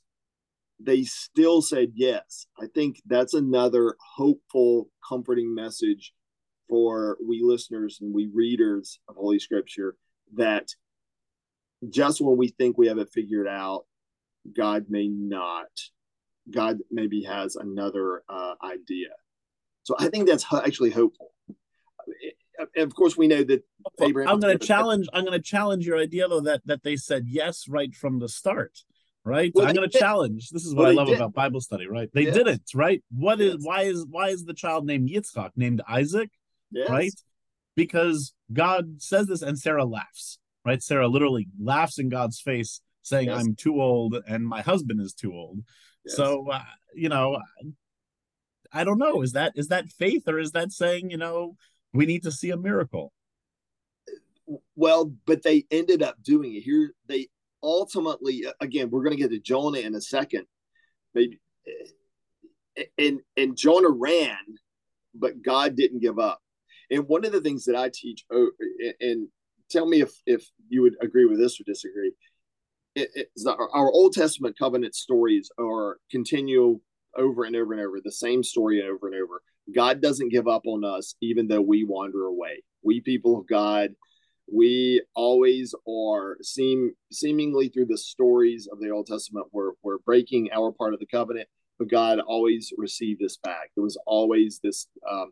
they 0.82 1.04
still 1.04 1.62
said 1.62 1.92
yes. 1.94 2.46
I 2.58 2.66
think 2.74 3.00
that's 3.06 3.34
another 3.34 3.96
hopeful, 4.16 4.88
comforting 5.06 5.54
message 5.54 6.12
for 6.68 7.18
we 7.26 7.42
listeners 7.42 7.98
and 8.00 8.14
we 8.14 8.30
readers 8.32 8.98
of 9.08 9.16
Holy 9.16 9.38
Scripture 9.38 9.94
that 10.34 10.68
just 11.88 12.20
when 12.20 12.36
we 12.36 12.48
think 12.48 12.78
we 12.78 12.88
have 12.88 12.98
it 12.98 13.10
figured 13.12 13.48
out, 13.48 13.84
God 14.56 14.86
may 14.88 15.08
not 15.08 15.68
God 16.48 16.78
maybe 16.90 17.22
has 17.24 17.56
another 17.56 18.22
uh, 18.28 18.54
idea. 18.62 19.08
So 19.82 19.94
I 19.98 20.08
think 20.08 20.28
that's 20.28 20.46
actually 20.52 20.90
hopeful. 20.90 21.32
And 22.76 22.84
of 22.84 22.94
course, 22.94 23.16
we 23.16 23.26
know 23.26 23.42
that 23.44 23.62
Abraham. 24.00 24.32
I'm 24.32 24.40
going 24.40 24.56
to 24.56 24.66
challenge. 24.66 25.06
I'm 25.12 25.24
going 25.24 25.38
to 25.38 25.42
challenge 25.42 25.86
your 25.86 25.98
idea 25.98 26.28
though 26.28 26.42
that 26.42 26.60
that 26.66 26.82
they 26.82 26.96
said 26.96 27.24
yes 27.26 27.66
right 27.68 27.94
from 27.94 28.18
the 28.18 28.28
start. 28.28 28.78
Right. 29.24 29.52
Well, 29.54 29.66
I'm 29.66 29.74
going 29.74 29.88
to 29.88 29.98
challenge. 29.98 30.50
This 30.50 30.64
is 30.64 30.74
what 30.74 30.84
well, 30.84 30.92
I 30.92 30.94
love 30.94 31.06
did. 31.08 31.16
about 31.16 31.34
Bible 31.34 31.60
study. 31.60 31.86
Right. 31.86 32.08
They 32.12 32.24
yes. 32.24 32.34
didn't. 32.34 32.62
Right. 32.74 33.02
What 33.10 33.38
yes. 33.38 33.54
is 33.54 33.66
why 33.66 33.82
is 33.82 34.06
why 34.08 34.28
is 34.28 34.44
the 34.44 34.54
child 34.54 34.86
named 34.86 35.08
Yitzchak 35.10 35.50
named 35.56 35.82
Isaac? 35.88 36.30
Yes. 36.70 36.88
Right. 36.88 37.12
Because 37.76 38.34
God 38.52 39.00
says 39.02 39.26
this 39.26 39.42
and 39.42 39.58
Sarah 39.58 39.84
laughs. 39.84 40.38
Right. 40.64 40.82
Sarah 40.82 41.08
literally 41.08 41.48
laughs 41.58 41.98
in 41.98 42.08
God's 42.08 42.40
face, 42.40 42.80
saying, 43.02 43.30
"I'm 43.30 43.54
too 43.54 43.80
old 43.80 44.16
and 44.26 44.46
my 44.46 44.62
husband 44.62 45.00
is 45.00 45.14
too 45.14 45.32
old." 45.32 45.60
Yes. 46.10 46.16
So 46.16 46.50
uh, 46.50 46.62
you 46.94 47.08
know, 47.08 47.38
I 48.72 48.84
don't 48.84 48.98
know. 48.98 49.22
Is 49.22 49.32
that 49.32 49.52
is 49.54 49.68
that 49.68 49.88
faith 49.88 50.24
or 50.26 50.38
is 50.38 50.52
that 50.52 50.72
saying 50.72 51.10
you 51.10 51.16
know 51.16 51.56
we 51.92 52.06
need 52.06 52.24
to 52.24 52.32
see 52.32 52.50
a 52.50 52.56
miracle? 52.56 53.12
Well, 54.74 55.12
but 55.26 55.42
they 55.42 55.66
ended 55.70 56.02
up 56.02 56.22
doing 56.22 56.54
it. 56.54 56.62
Here 56.62 56.92
they 57.06 57.28
ultimately 57.62 58.44
again 58.60 58.90
we're 58.90 59.02
going 59.02 59.16
to 59.16 59.22
get 59.22 59.30
to 59.30 59.38
Jonah 59.38 59.78
in 59.78 59.94
a 59.94 60.00
second, 60.00 60.46
maybe, 61.14 61.38
eh, 61.66 62.82
eh, 62.82 63.06
and 63.06 63.20
and 63.36 63.56
Jonah 63.56 63.90
ran, 63.90 64.38
but 65.14 65.42
God 65.42 65.76
didn't 65.76 66.00
give 66.00 66.18
up. 66.18 66.40
And 66.90 67.06
one 67.06 67.24
of 67.24 67.30
the 67.30 67.40
things 67.40 67.64
that 67.66 67.76
I 67.76 67.90
teach, 67.94 68.24
oh, 68.32 68.50
eh, 68.84 68.92
and 69.00 69.28
tell 69.70 69.86
me 69.86 70.00
if 70.00 70.10
if 70.26 70.44
you 70.68 70.82
would 70.82 70.96
agree 71.00 71.26
with 71.26 71.38
this 71.38 71.60
or 71.60 71.64
disagree 71.64 72.12
it, 72.94 73.28
our 73.46 73.90
Old 73.90 74.12
Testament 74.12 74.58
covenant 74.58 74.94
stories 74.94 75.50
are 75.58 75.98
continue 76.10 76.80
over 77.16 77.44
and 77.44 77.56
over 77.56 77.72
and 77.72 77.82
over, 77.82 78.00
the 78.02 78.12
same 78.12 78.42
story 78.42 78.82
over 78.82 79.08
and 79.08 79.16
over. 79.22 79.42
God 79.74 80.00
doesn't 80.00 80.30
give 80.30 80.48
up 80.48 80.62
on 80.66 80.84
us, 80.84 81.14
even 81.20 81.48
though 81.48 81.60
we 81.60 81.84
wander 81.84 82.24
away. 82.24 82.62
We 82.82 83.00
people 83.00 83.38
of 83.38 83.46
God, 83.46 83.90
we 84.52 85.02
always 85.14 85.74
are 85.88 86.36
seem 86.42 86.92
seemingly 87.12 87.68
through 87.68 87.86
the 87.86 87.98
stories 87.98 88.68
of 88.70 88.80
the 88.80 88.90
Old 88.90 89.06
Testament, 89.06 89.46
we're, 89.52 89.72
we're 89.82 89.98
breaking 89.98 90.50
our 90.52 90.72
part 90.72 90.94
of 90.94 91.00
the 91.00 91.06
covenant, 91.06 91.48
but 91.78 91.90
God 91.90 92.18
always 92.18 92.72
received 92.76 93.22
us 93.22 93.38
back. 93.42 93.70
There 93.76 93.84
was 93.84 93.98
always 94.06 94.60
this 94.62 94.86
um, 95.08 95.30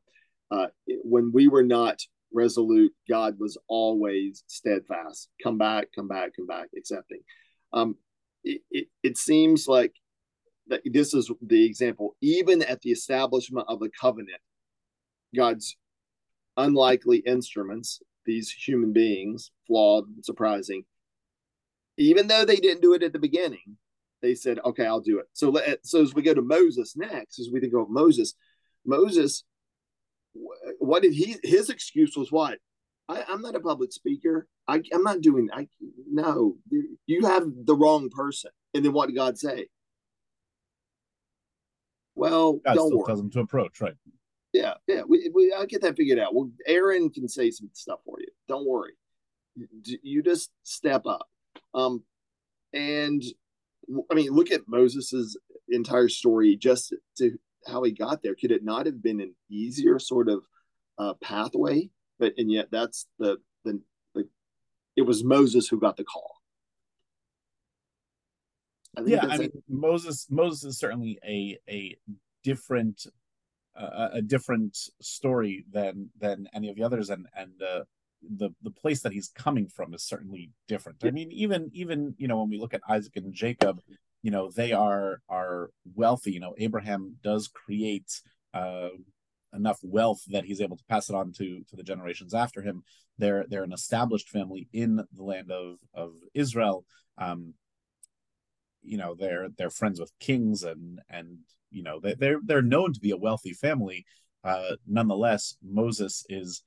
uh, 0.50 0.67
when 1.05 1.33
we 1.33 1.49
were 1.49 1.65
not 1.65 2.00
resolute, 2.33 2.93
God 3.09 3.38
was 3.38 3.59
always 3.69 4.45
steadfast. 4.47 5.29
Come 5.43 5.59
back, 5.59 5.88
come 5.95 6.09
back, 6.09 6.33
come 6.37 6.47
back, 6.47 6.69
accepting. 6.77 7.21
Um, 7.72 7.96
it, 8.44 8.62
it, 8.70 8.88
it 9.02 9.18
seems 9.18 9.68
like 9.68 9.94
that 10.68 10.82
this 10.84 11.14
is 11.14 11.30
the 11.42 11.64
example. 11.64 12.16
Even 12.20 12.62
at 12.62 12.80
the 12.82 12.90
establishment 12.90 13.66
of 13.68 13.80
the 13.80 13.90
covenant, 14.00 14.40
God's 15.34 15.76
unlikely 16.56 17.18
instruments, 17.18 18.00
these 18.26 18.50
human 18.50 18.92
beings, 18.92 19.50
flawed, 19.66 20.04
surprising, 20.22 20.84
even 21.96 22.28
though 22.28 22.44
they 22.44 22.56
didn't 22.56 22.82
do 22.82 22.94
it 22.94 23.02
at 23.02 23.12
the 23.12 23.18
beginning, 23.18 23.76
they 24.22 24.34
said, 24.34 24.58
"Okay, 24.64 24.87
I'll 24.87 25.00
do 25.00 25.18
it." 25.18 25.26
So, 25.32 25.56
so 25.82 26.02
as 26.02 26.14
we 26.14 26.22
go 26.22 26.34
to 26.34 26.42
Moses 26.42 26.96
next, 26.96 27.38
as 27.38 27.50
we 27.52 27.60
think 27.60 27.75
of 27.75 27.90
Moses, 27.90 28.34
Moses, 28.84 29.44
what 30.78 31.02
did 31.02 31.12
he? 31.12 31.37
His 31.42 31.70
excuse 31.70 32.16
was 32.16 32.30
what? 32.30 32.58
I, 33.09 33.25
am 33.29 33.43
not 33.43 33.55
a 33.55 33.61
public 33.61 33.93
speaker. 33.93 34.47
I, 34.67 34.83
am 34.93 35.03
not 35.03 35.21
doing. 35.21 35.49
I 35.53 35.69
no. 36.11 36.57
You 37.07 37.27
have 37.27 37.45
the 37.65 37.75
wrong 37.75 38.11
person. 38.11 38.50
And 38.75 38.85
then 38.85 38.93
what 38.93 39.07
did 39.07 39.17
God 39.17 39.38
say? 39.38 39.69
Well, 42.15 42.55
God 42.55 42.75
don't 42.75 42.88
still 42.88 42.99
worry. 42.99 43.07
tells 43.07 43.21
him 43.21 43.31
to 43.31 43.41
approach, 43.41 43.81
right? 43.81 43.95
Yeah, 44.53 44.75
yeah. 44.87 45.03
We, 45.09 45.31
we 45.35 45.55
I'll 45.57 45.67
get 45.67 45.83
that 45.83 45.97
figured 45.97 46.19
out. 46.19 46.35
Well, 46.35 46.50
Aaron 46.67 47.11
can 47.11 47.29
say 47.29 47.50
some 47.50 47.71
stuff 47.73 48.00
for 48.05 48.21
you. 48.21 48.29
Don't 48.49 48.67
worry. 48.67 48.93
You 50.03 50.23
just 50.23 50.50
step 50.62 51.07
up. 51.07 51.29
Um, 51.75 52.03
and 52.73 53.23
I 54.11 54.15
mean, 54.15 54.31
look 54.31 54.50
at 54.50 54.69
Moses's 54.69 55.38
entire 55.69 56.09
story, 56.09 56.57
just 56.57 56.95
to 57.19 57.38
how 57.67 57.83
he 57.83 57.93
got 57.93 58.23
there. 58.23 58.35
Could 58.35 58.53
it 58.53 58.65
not 58.65 58.87
have 58.87 59.03
been 59.03 59.21
an 59.21 59.35
easier 59.50 59.99
sort 59.99 60.29
of 60.29 60.43
uh, 60.99 61.15
pathway? 61.23 61.91
But 62.18 62.34
and 62.37 62.50
yet 62.50 62.68
that's 62.70 63.06
the 63.18 63.38
the 63.64 63.80
the 64.14 64.28
it 64.96 65.02
was 65.02 65.25
Moses 65.25 65.68
who 65.68 65.78
got 65.78 65.96
the 65.96 66.04
call. 66.04 66.37
I 68.96 69.02
yeah, 69.06 69.26
I 69.26 69.38
mean 69.38 69.62
Moses. 69.68 70.26
Moses 70.30 70.64
is 70.64 70.78
certainly 70.78 71.18
a 71.25 71.58
a 71.68 71.96
different 72.42 73.06
uh, 73.78 74.08
a 74.14 74.22
different 74.22 74.76
story 75.00 75.64
than 75.70 76.10
than 76.18 76.48
any 76.52 76.68
of 76.68 76.76
the 76.76 76.82
others, 76.82 77.10
and 77.10 77.26
and 77.37 77.62
uh, 77.62 77.84
the 78.37 78.50
the 78.62 78.70
place 78.70 79.02
that 79.02 79.12
he's 79.12 79.28
coming 79.28 79.68
from 79.68 79.94
is 79.94 80.02
certainly 80.02 80.50
different. 80.66 81.04
I 81.04 81.10
mean, 81.10 81.30
even 81.30 81.70
even 81.72 82.14
you 82.18 82.28
know 82.28 82.40
when 82.40 82.50
we 82.50 82.58
look 82.58 82.75
at 82.75 82.80
Isaac 82.88 83.16
and 83.16 83.32
Jacob, 83.32 83.80
you 84.22 84.30
know 84.30 84.50
they 84.50 84.72
are 84.72 85.20
are 85.28 85.70
wealthy. 85.94 86.32
You 86.32 86.40
know, 86.40 86.54
Abraham 86.58 87.16
does 87.22 87.48
create 87.48 88.20
uh, 88.54 88.88
enough 89.55 89.78
wealth 89.83 90.23
that 90.28 90.45
he's 90.45 90.61
able 90.61 90.76
to 90.76 90.85
pass 90.88 91.09
it 91.09 91.14
on 91.14 91.33
to 91.33 91.62
to 91.69 91.76
the 91.76 91.83
generations 91.83 92.35
after 92.35 92.62
him. 92.62 92.83
They're 93.19 93.45
they're 93.49 93.64
an 93.64 93.73
established 93.73 94.28
family 94.28 94.69
in 94.73 94.97
the 94.97 95.23
land 95.23 95.50
of 95.50 95.78
of 95.95 96.14
Israel. 96.35 96.85
Um, 97.17 97.55
you 98.83 98.97
know, 98.97 99.14
they're 99.14 99.49
they're 99.57 99.71
friends 99.71 100.00
with 100.00 100.12
kings 100.21 100.62
and 100.62 101.00
and 101.09 101.38
you 101.71 101.83
know 101.83 102.00
they, 102.00 102.14
they're 102.14 102.40
they're 102.45 102.62
known 102.62 102.93
to 102.93 103.00
be 103.00 103.11
a 103.11 103.17
wealthy 103.17 103.52
family. 103.52 104.05
Uh, 104.45 104.76
nonetheless, 104.87 105.57
Moses 105.62 106.25
is 106.28 106.62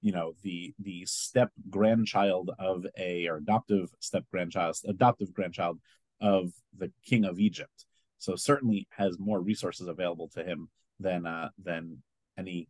you 0.00 0.12
know 0.12 0.34
the 0.42 0.74
the 0.78 1.04
step 1.06 1.50
grandchild 1.70 2.50
of 2.58 2.86
a 2.98 3.26
or 3.26 3.36
adoptive 3.36 3.88
step 4.00 4.24
grandchild 4.30 4.76
adoptive 4.86 5.32
grandchild 5.32 5.78
of 6.20 6.52
the 6.76 6.92
king 7.06 7.24
of 7.24 7.38
Egypt. 7.38 7.86
So 8.24 8.36
certainly 8.36 8.88
has 8.90 9.18
more 9.18 9.40
resources 9.40 9.86
available 9.86 10.28
to 10.28 10.42
him 10.42 10.70
than 10.98 11.26
uh, 11.26 11.50
than 11.62 12.02
any 12.38 12.68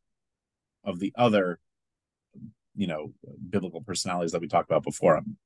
of 0.83 0.99
the 0.99 1.13
other 1.17 1.61
you 2.75 2.89
know 2.89 3.13
biblical 3.51 3.81
personalities 3.81 4.33
that 4.33 4.41
we 4.41 4.49
talked 4.49 4.69
about 4.69 4.83
before 4.83 5.17
him. 5.17 5.37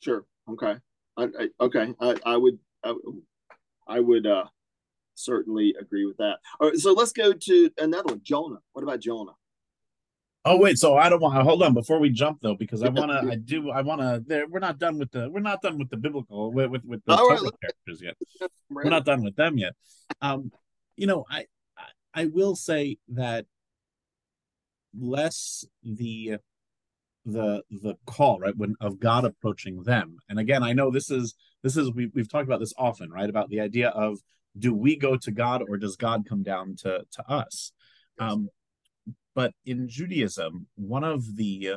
Sure. 0.00 0.26
Okay. 0.50 0.76
I, 1.16 1.22
I, 1.22 1.48
okay. 1.60 1.94
I, 2.00 2.16
I 2.26 2.36
would 2.36 2.58
I, 2.84 2.94
I 3.88 4.00
would 4.00 4.26
uh 4.26 4.44
certainly 5.14 5.74
agree 5.80 6.04
with 6.04 6.18
that. 6.18 6.40
All 6.60 6.68
right, 6.68 6.76
so 6.76 6.92
let's 6.92 7.12
go 7.12 7.32
to 7.32 7.70
another 7.78 8.12
one. 8.12 8.20
Jonah. 8.22 8.58
What 8.72 8.82
about 8.82 9.00
Jonah? 9.00 9.32
Oh 10.46 10.58
wait, 10.58 10.78
so 10.78 10.96
I 10.96 11.08
don't 11.08 11.22
want 11.22 11.36
to 11.36 11.42
hold 11.42 11.62
on 11.62 11.72
before 11.72 11.98
we 11.98 12.10
jump 12.10 12.40
though, 12.42 12.54
because 12.54 12.82
I 12.82 12.88
want 12.90 13.10
to. 13.10 13.30
I 13.30 13.36
do. 13.36 13.70
I 13.70 13.80
want 13.80 14.00
to. 14.00 14.22
There, 14.26 14.46
we're 14.46 14.58
not 14.58 14.78
done 14.78 14.98
with 14.98 15.10
the. 15.10 15.30
We're 15.30 15.40
not 15.40 15.62
done 15.62 15.78
with 15.78 15.88
the 15.88 15.96
biblical 15.96 16.52
with 16.52 16.70
with, 16.70 16.84
with 16.84 17.04
the 17.04 17.14
right, 17.14 17.40
characters 17.60 18.02
yet. 18.02 18.16
We're 18.68 18.84
not 18.84 19.04
done 19.04 19.24
with 19.24 19.36
them 19.36 19.56
yet. 19.56 19.72
Um, 20.20 20.52
you 20.96 21.06
know, 21.06 21.24
I, 21.30 21.46
I 21.78 22.22
I 22.22 22.26
will 22.26 22.56
say 22.56 22.98
that 23.08 23.46
less 24.98 25.64
the 25.82 26.38
the 27.24 27.62
the 27.70 27.94
call 28.06 28.38
right 28.38 28.56
when 28.56 28.74
of 28.80 29.00
God 29.00 29.24
approaching 29.24 29.82
them, 29.84 30.18
and 30.28 30.38
again, 30.38 30.62
I 30.62 30.74
know 30.74 30.90
this 30.90 31.10
is 31.10 31.34
this 31.62 31.76
is 31.78 31.90
we 31.90 32.10
we've 32.14 32.28
talked 32.28 32.46
about 32.46 32.60
this 32.60 32.74
often, 32.76 33.10
right? 33.10 33.30
About 33.30 33.48
the 33.48 33.60
idea 33.60 33.88
of 33.88 34.18
do 34.58 34.74
we 34.74 34.96
go 34.96 35.16
to 35.16 35.30
God 35.30 35.62
or 35.66 35.78
does 35.78 35.96
God 35.96 36.26
come 36.28 36.42
down 36.42 36.76
to 36.82 37.04
to 37.12 37.30
us? 37.30 37.72
Um, 38.18 38.50
but 39.34 39.52
in 39.64 39.88
Judaism, 39.88 40.66
one 40.76 41.04
of 41.04 41.36
the 41.36 41.74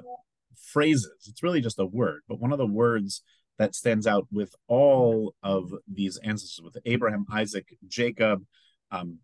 phrases, 0.57 1.11
it's 1.27 1.43
really 1.43 1.61
just 1.61 1.79
a 1.79 1.85
word, 1.85 2.21
but 2.27 2.39
one 2.39 2.51
of 2.51 2.57
the 2.57 2.67
words 2.67 3.21
that 3.57 3.75
stands 3.75 4.05
out 4.05 4.27
with 4.31 4.53
all 4.67 5.33
of 5.41 5.71
these 5.91 6.19
ancestors, 6.23 6.63
with 6.63 6.77
Abraham, 6.85 7.25
Isaac, 7.31 7.65
Jacob, 7.87 8.43
um, 8.91 9.19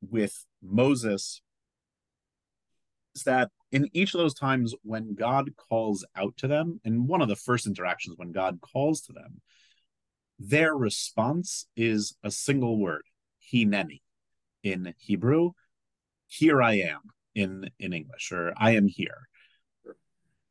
with 0.00 0.44
Moses, 0.62 1.40
is 3.14 3.22
that 3.22 3.50
in 3.70 3.88
each 3.92 4.14
of 4.14 4.18
those 4.18 4.34
times 4.34 4.74
when 4.82 5.14
God 5.14 5.50
calls 5.56 6.04
out 6.16 6.36
to 6.38 6.48
them, 6.48 6.80
and 6.84 7.08
one 7.08 7.22
of 7.22 7.28
the 7.28 7.36
first 7.36 7.66
interactions 7.66 8.16
when 8.18 8.32
God 8.32 8.60
calls 8.60 9.00
to 9.02 9.12
them, 9.12 9.40
their 10.38 10.74
response 10.74 11.66
is 11.76 12.16
a 12.22 12.30
single 12.30 12.78
word, 12.78 13.02
hineni 13.52 14.00
in 14.62 14.92
Hebrew, 14.98 15.52
here 16.26 16.60
I 16.60 16.74
am 16.74 17.00
in 17.36 17.70
in 17.78 17.92
English, 17.92 18.32
or 18.32 18.52
I 18.56 18.72
am 18.72 18.88
here. 18.88 19.28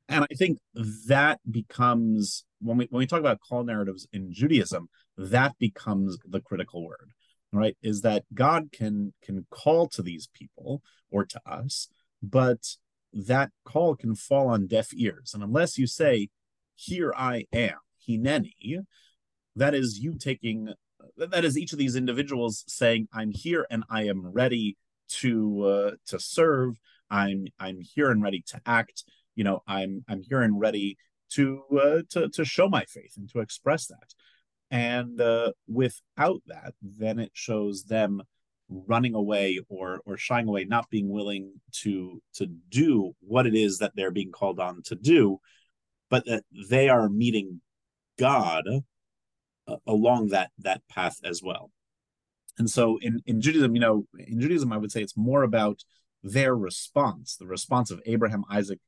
And 0.08 0.24
I 0.24 0.36
think 0.36 0.60
that 1.08 1.40
becomes 1.50 2.46
when 2.62 2.78
we 2.78 2.88
when 2.90 3.00
we 3.00 3.08
talk 3.08 3.20
about 3.20 3.40
call 3.42 3.64
narratives 3.64 4.08
in 4.14 4.32
Judaism, 4.32 4.88
that 5.18 5.58
becomes 5.60 6.18
the 6.26 6.40
critical 6.40 6.86
word, 6.86 7.10
right? 7.52 7.76
Is 7.82 8.02
that 8.02 8.24
God 8.34 8.70
can 8.72 9.14
can 9.24 9.46
call 9.50 9.90
to 9.90 10.04
these 10.04 10.30
people 10.34 10.82
or 11.12 11.26
to 11.26 11.42
us, 11.46 11.90
but 12.22 12.60
that 13.12 13.50
call 13.66 13.96
can 13.96 14.16
fall 14.16 14.48
on 14.48 14.68
deaf 14.68 14.90
ears. 14.94 15.34
And 15.34 15.44
unless 15.44 15.78
you 15.78 15.88
say, 15.88 16.30
Here 16.76 17.12
I 17.18 17.46
am, 17.52 17.80
Hineni, 18.08 18.86
that 19.56 19.74
is 19.74 20.00
you 20.00 20.18
taking 20.20 20.70
that 21.18 21.46
is 21.46 21.58
each 21.58 21.74
of 21.74 21.80
these 21.80 21.96
individuals 21.96 22.64
saying, 22.68 23.08
I'm 23.12 23.32
here 23.32 23.66
and 23.72 23.84
I 23.90 24.04
am 24.04 24.28
ready 24.28 24.78
to 25.08 25.64
uh, 25.64 25.92
to 26.08 26.20
serve. 26.20 26.76
I'm 27.10 27.48
I'm 27.60 27.80
here 27.82 28.12
and 28.12 28.22
ready 28.22 28.44
to 28.48 28.62
act. 28.66 29.04
You 29.36 29.44
know, 29.44 29.64
I'm 29.68 30.04
I'm 30.08 30.22
here 30.22 30.42
and 30.42 30.60
ready 30.60 30.98
to 31.32 31.62
uh, 31.72 32.02
to 32.12 32.30
to 32.30 32.46
show 32.46 32.70
my 32.70 32.86
faith 32.86 33.14
and 33.18 33.30
to 33.32 33.40
express 33.40 33.88
that. 33.88 34.14
And 34.72 35.22
uh, 35.22 35.52
without 35.68 36.42
that, 36.48 36.74
then 36.82 37.20
it 37.20 37.32
shows 37.34 37.84
them 37.84 38.24
running 38.70 39.14
away 39.14 39.60
or 39.70 40.02
or 40.06 40.18
shying 40.18 40.48
away, 40.48 40.66
not 40.66 40.90
being 40.90 41.10
willing 41.10 41.54
to 41.84 42.22
to 42.34 42.48
do 42.70 43.14
what 43.20 43.46
it 43.46 43.56
is 43.56 43.78
that 43.80 43.94
they're 43.96 44.12
being 44.12 44.32
called 44.32 44.60
on 44.60 44.82
to 44.84 44.96
do, 44.96 45.40
but 46.10 46.26
that 46.26 46.44
they 46.70 46.90
are 46.90 47.10
meeting 47.10 47.62
God 48.18 48.66
uh, 49.68 49.76
along 49.88 50.30
that 50.30 50.52
that 50.60 50.82
path 50.90 51.18
as 51.24 51.42
well. 51.44 51.72
And 52.58 52.70
so 52.70 52.98
in, 53.02 53.22
in 53.26 53.42
Judaism, 53.42 53.76
you 53.76 53.82
know, 53.82 54.06
in 54.18 54.40
Judaism, 54.40 54.72
I 54.72 54.78
would 54.78 54.92
say 54.92 55.02
it's 55.02 55.18
more 55.18 55.44
about 55.44 55.84
their 56.24 56.56
response, 56.56 57.36
the 57.36 57.46
response 57.46 57.92
of 57.92 58.02
Abraham, 58.06 58.44
Isaac, 58.50 58.80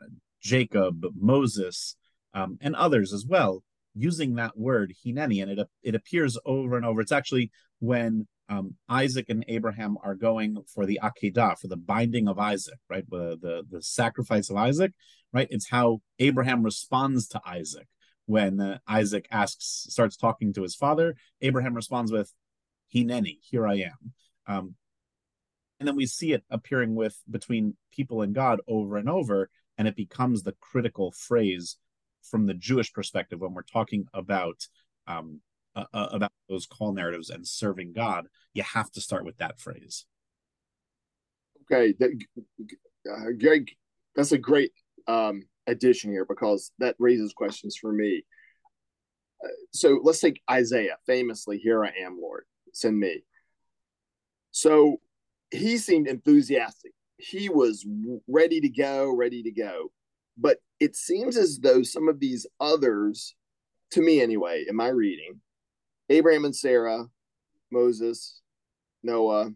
uh, 0.00 0.06
Jacob, 0.40 1.04
Moses, 1.14 1.96
um, 2.34 2.58
and 2.60 2.74
others 2.76 3.12
as 3.12 3.26
well, 3.26 3.62
using 3.94 4.36
that 4.36 4.56
word 4.56 4.94
hineni, 5.04 5.42
and 5.42 5.50
it 5.50 5.68
it 5.82 5.94
appears 5.94 6.38
over 6.46 6.76
and 6.76 6.86
over. 6.86 7.00
It's 7.00 7.12
actually 7.12 7.50
when 7.80 8.28
um, 8.48 8.74
Isaac 8.88 9.26
and 9.28 9.44
Abraham 9.48 9.96
are 10.02 10.14
going 10.14 10.56
for 10.72 10.86
the 10.86 11.00
akedah, 11.02 11.58
for 11.58 11.68
the 11.68 11.76
binding 11.76 12.28
of 12.28 12.38
Isaac, 12.38 12.78
right? 12.88 13.04
The, 13.08 13.36
the 13.40 13.64
the 13.68 13.82
sacrifice 13.82 14.48
of 14.50 14.56
Isaac, 14.56 14.92
right? 15.32 15.48
It's 15.50 15.68
how 15.68 16.00
Abraham 16.18 16.62
responds 16.62 17.28
to 17.28 17.40
Isaac 17.44 17.88
when 18.26 18.60
uh, 18.60 18.78
Isaac 18.86 19.26
asks, 19.30 19.86
starts 19.88 20.16
talking 20.16 20.52
to 20.52 20.62
his 20.62 20.76
father. 20.76 21.16
Abraham 21.40 21.74
responds 21.74 22.12
with, 22.12 22.32
Hineni, 22.94 23.38
here 23.42 23.66
I 23.66 23.76
am. 23.76 24.12
Um, 24.46 24.74
and 25.78 25.88
then 25.88 25.96
we 25.96 26.06
see 26.06 26.32
it 26.32 26.44
appearing 26.50 26.94
with 26.94 27.16
between 27.30 27.76
people 27.92 28.22
and 28.22 28.34
God 28.34 28.60
over 28.68 28.98
and 28.98 29.08
over, 29.08 29.48
and 29.78 29.88
it 29.88 29.96
becomes 29.96 30.42
the 30.42 30.54
critical 30.60 31.10
phrase 31.10 31.78
from 32.22 32.46
the 32.46 32.54
Jewish 32.54 32.92
perspective 32.92 33.40
when 33.40 33.54
we're 33.54 33.62
talking 33.62 34.06
about 34.12 34.66
um, 35.06 35.40
uh, 35.74 35.84
about 35.92 36.32
those 36.48 36.66
call 36.66 36.92
narratives 36.92 37.30
and 37.30 37.46
serving 37.46 37.92
God. 37.94 38.26
You 38.52 38.62
have 38.62 38.90
to 38.92 39.00
start 39.00 39.24
with 39.24 39.38
that 39.38 39.58
phrase. 39.58 40.04
Okay, 41.72 41.94
uh, 43.10 43.30
Greg, 43.38 43.70
that's 44.14 44.32
a 44.32 44.38
great 44.38 44.72
um, 45.06 45.44
addition 45.66 46.10
here 46.10 46.26
because 46.28 46.72
that 46.78 46.96
raises 46.98 47.32
questions 47.32 47.76
for 47.80 47.92
me. 47.92 48.24
Uh, 49.42 49.48
so 49.72 50.00
let's 50.02 50.20
take 50.20 50.42
Isaiah, 50.50 50.98
famously, 51.06 51.58
"Here 51.58 51.82
I 51.82 51.92
am, 52.04 52.18
Lord." 52.20 52.44
Send 52.72 52.98
me. 52.98 53.24
So 54.50 55.00
he 55.50 55.78
seemed 55.78 56.08
enthusiastic. 56.08 56.92
He 57.16 57.48
was 57.48 57.86
ready 58.28 58.60
to 58.60 58.68
go, 58.68 59.14
ready 59.14 59.42
to 59.42 59.50
go. 59.50 59.92
But 60.36 60.58
it 60.78 60.96
seems 60.96 61.36
as 61.36 61.58
though 61.58 61.82
some 61.82 62.08
of 62.08 62.18
these 62.18 62.46
others, 62.58 63.34
to 63.92 64.00
me 64.00 64.20
anyway, 64.22 64.64
in 64.68 64.76
my 64.76 64.88
reading, 64.88 65.40
Abraham 66.08 66.44
and 66.44 66.56
Sarah, 66.56 67.06
Moses, 67.70 68.40
Noah, 69.02 69.50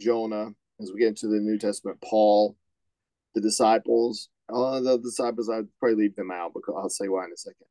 Jonah, 0.00 0.50
as 0.80 0.92
we 0.92 1.00
get 1.00 1.08
into 1.08 1.28
the 1.28 1.40
New 1.40 1.58
Testament, 1.58 1.98
Paul, 2.02 2.56
the 3.34 3.40
disciples, 3.40 4.28
all 4.48 4.80
the 4.80 4.98
disciples, 4.98 5.48
I'd 5.48 5.66
probably 5.80 6.04
leave 6.04 6.16
them 6.16 6.30
out 6.30 6.52
because 6.54 6.74
I'll 6.76 6.88
say 6.88 7.08
why 7.08 7.24
in 7.24 7.32
a 7.32 7.36
second. 7.36 7.66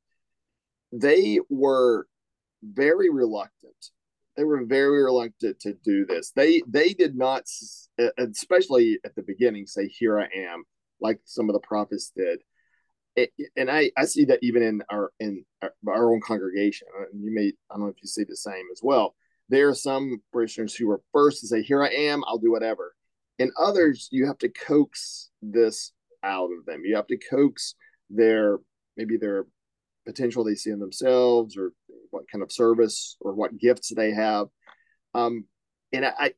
They 0.92 1.40
were 1.50 2.08
very 2.64 3.10
reluctant 3.10 3.92
they 4.36 4.44
were 4.44 4.64
very 4.66 5.04
reluctant 5.04 5.60
to 5.62 5.74
do 5.84 6.06
this. 6.06 6.32
They 6.32 6.62
they 6.68 6.94
did 6.94 7.16
not, 7.16 7.44
especially 8.18 9.00
at 9.06 9.16
the 9.16 9.24
beginning, 9.24 9.66
say 9.66 9.88
"Here 9.88 10.20
I 10.20 10.28
am," 10.36 10.64
like 11.00 11.20
some 11.26 11.50
of 11.50 11.54
the 11.54 11.60
prophets 11.60 12.12
did. 12.16 12.40
It, 13.16 13.32
and 13.56 13.72
I, 13.72 13.92
I 13.98 14.06
see 14.06 14.26
that 14.26 14.40
even 14.42 14.62
in 14.62 14.84
our 14.90 15.12
in 15.20 15.46
our, 15.62 15.74
our 15.88 16.14
own 16.14 16.20
congregation. 16.22 16.88
Uh, 17.00 17.06
and 17.12 17.24
You 17.24 17.34
may 17.34 17.54
I 17.70 17.76
don't 17.76 17.82
know 17.82 17.88
if 17.88 18.02
you 18.02 18.08
see 18.08 18.26
the 18.26 18.36
same 18.36 18.66
as 18.72 18.82
well. 18.84 19.16
There 19.48 19.70
are 19.70 19.76
some 19.76 20.22
parishioners 20.34 20.76
who 20.76 20.90
are 20.92 21.02
first 21.14 21.42
to 21.42 21.48
say, 21.48 21.62
"Here 21.62 21.84
I 21.84 21.90
am, 21.90 22.24
I'll 22.28 22.38
do 22.38 22.52
whatever," 22.52 22.96
and 23.40 23.52
others 23.58 24.10
you 24.12 24.28
have 24.28 24.38
to 24.40 24.50
coax 24.50 25.30
this 25.42 25.94
out 26.24 26.50
of 26.52 26.66
them. 26.66 26.82
You 26.84 26.96
have 26.98 27.08
to 27.08 27.18
coax 27.18 27.76
their 28.10 28.58
maybe 28.98 29.18
their 29.18 29.46
potential 30.06 30.44
they 30.44 30.56
see 30.56 30.72
in 30.72 30.80
themselves 30.80 31.58
or 31.58 31.72
what 32.12 32.30
kind 32.32 32.44
of 32.44 32.52
service 32.52 33.18
or 33.20 33.34
what 33.34 33.58
gifts 33.58 33.92
they 33.96 34.12
have. 34.12 34.48
Um, 35.14 35.46
and 35.92 36.06
I, 36.06 36.34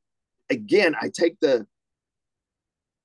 again, 0.50 0.96
I 1.00 1.10
take 1.10 1.40
the, 1.40 1.66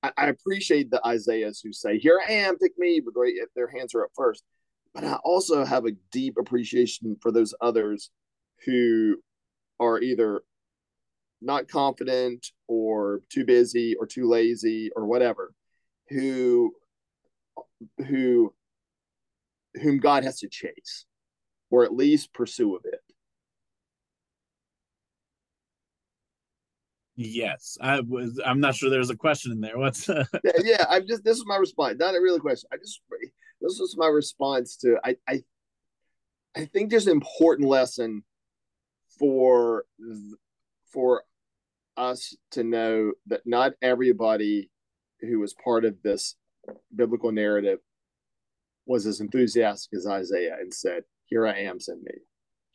I, 0.01 0.11
I, 0.17 0.27
appreciate 0.27 0.91
the 0.91 1.05
Isaiahs 1.05 1.61
who 1.61 1.73
say, 1.73 1.97
"Here 1.97 2.19
I 2.27 2.31
am, 2.33 2.57
pick 2.57 2.77
me," 2.77 3.01
but 3.03 3.13
their 3.55 3.67
hands 3.67 3.95
are 3.95 4.03
up 4.03 4.11
first. 4.15 4.43
But 4.93 5.03
I 5.03 5.15
also 5.23 5.65
have 5.65 5.85
a 5.85 5.95
deep 6.11 6.35
appreciation 6.37 7.17
for 7.21 7.31
those 7.31 7.55
others 7.61 8.11
who 8.65 9.17
are 9.79 9.99
either 9.99 10.43
not 11.41 11.67
confident 11.67 12.47
or 12.67 13.21
too 13.29 13.45
busy 13.45 13.95
or 13.99 14.05
too 14.05 14.27
lazy 14.27 14.91
or 14.95 15.05
whatever, 15.05 15.53
who 16.09 16.73
who 18.07 18.53
whom 19.81 19.99
God 19.99 20.23
has 20.23 20.39
to 20.39 20.49
chase 20.49 21.05
or 21.69 21.83
at 21.83 21.93
least 21.93 22.33
pursue 22.33 22.75
a 22.75 22.81
bit. 22.81 23.01
Yes, 27.15 27.77
I 27.79 27.99
was. 27.99 28.39
I'm 28.43 28.59
not 28.59 28.75
sure 28.75 28.89
there's 28.89 29.11
a 29.11 29.15
question 29.15 29.51
in 29.51 29.61
there. 29.61 29.77
What's? 29.77 30.07
yeah, 30.09 30.23
yeah, 30.63 30.85
I'm 30.89 31.07
just. 31.07 31.23
This 31.23 31.37
is 31.37 31.45
my 31.45 31.57
response. 31.57 31.97
Not 31.99 32.15
a 32.15 32.21
real 32.21 32.39
question. 32.39 32.69
I 32.73 32.77
just. 32.77 33.01
This 33.61 33.77
was 33.79 33.95
my 33.97 34.07
response 34.07 34.77
to. 34.77 34.97
I. 35.03 35.15
I. 35.27 35.43
I 36.55 36.65
think 36.65 36.89
there's 36.89 37.07
an 37.07 37.13
important 37.13 37.69
lesson 37.69 38.23
for 39.19 39.85
for 40.91 41.23
us 41.97 42.35
to 42.51 42.63
know 42.63 43.13
that 43.27 43.41
not 43.45 43.73
everybody 43.81 44.71
who 45.21 45.39
was 45.39 45.53
part 45.53 45.85
of 45.85 46.01
this 46.03 46.35
biblical 46.95 47.31
narrative 47.31 47.79
was 48.85 49.05
as 49.05 49.19
enthusiastic 49.19 49.97
as 49.97 50.07
Isaiah 50.07 50.57
and 50.59 50.73
said, 50.73 51.03
"Here 51.25 51.47
I 51.47 51.59
am, 51.59 51.79
send 51.79 52.03
me." 52.03 52.13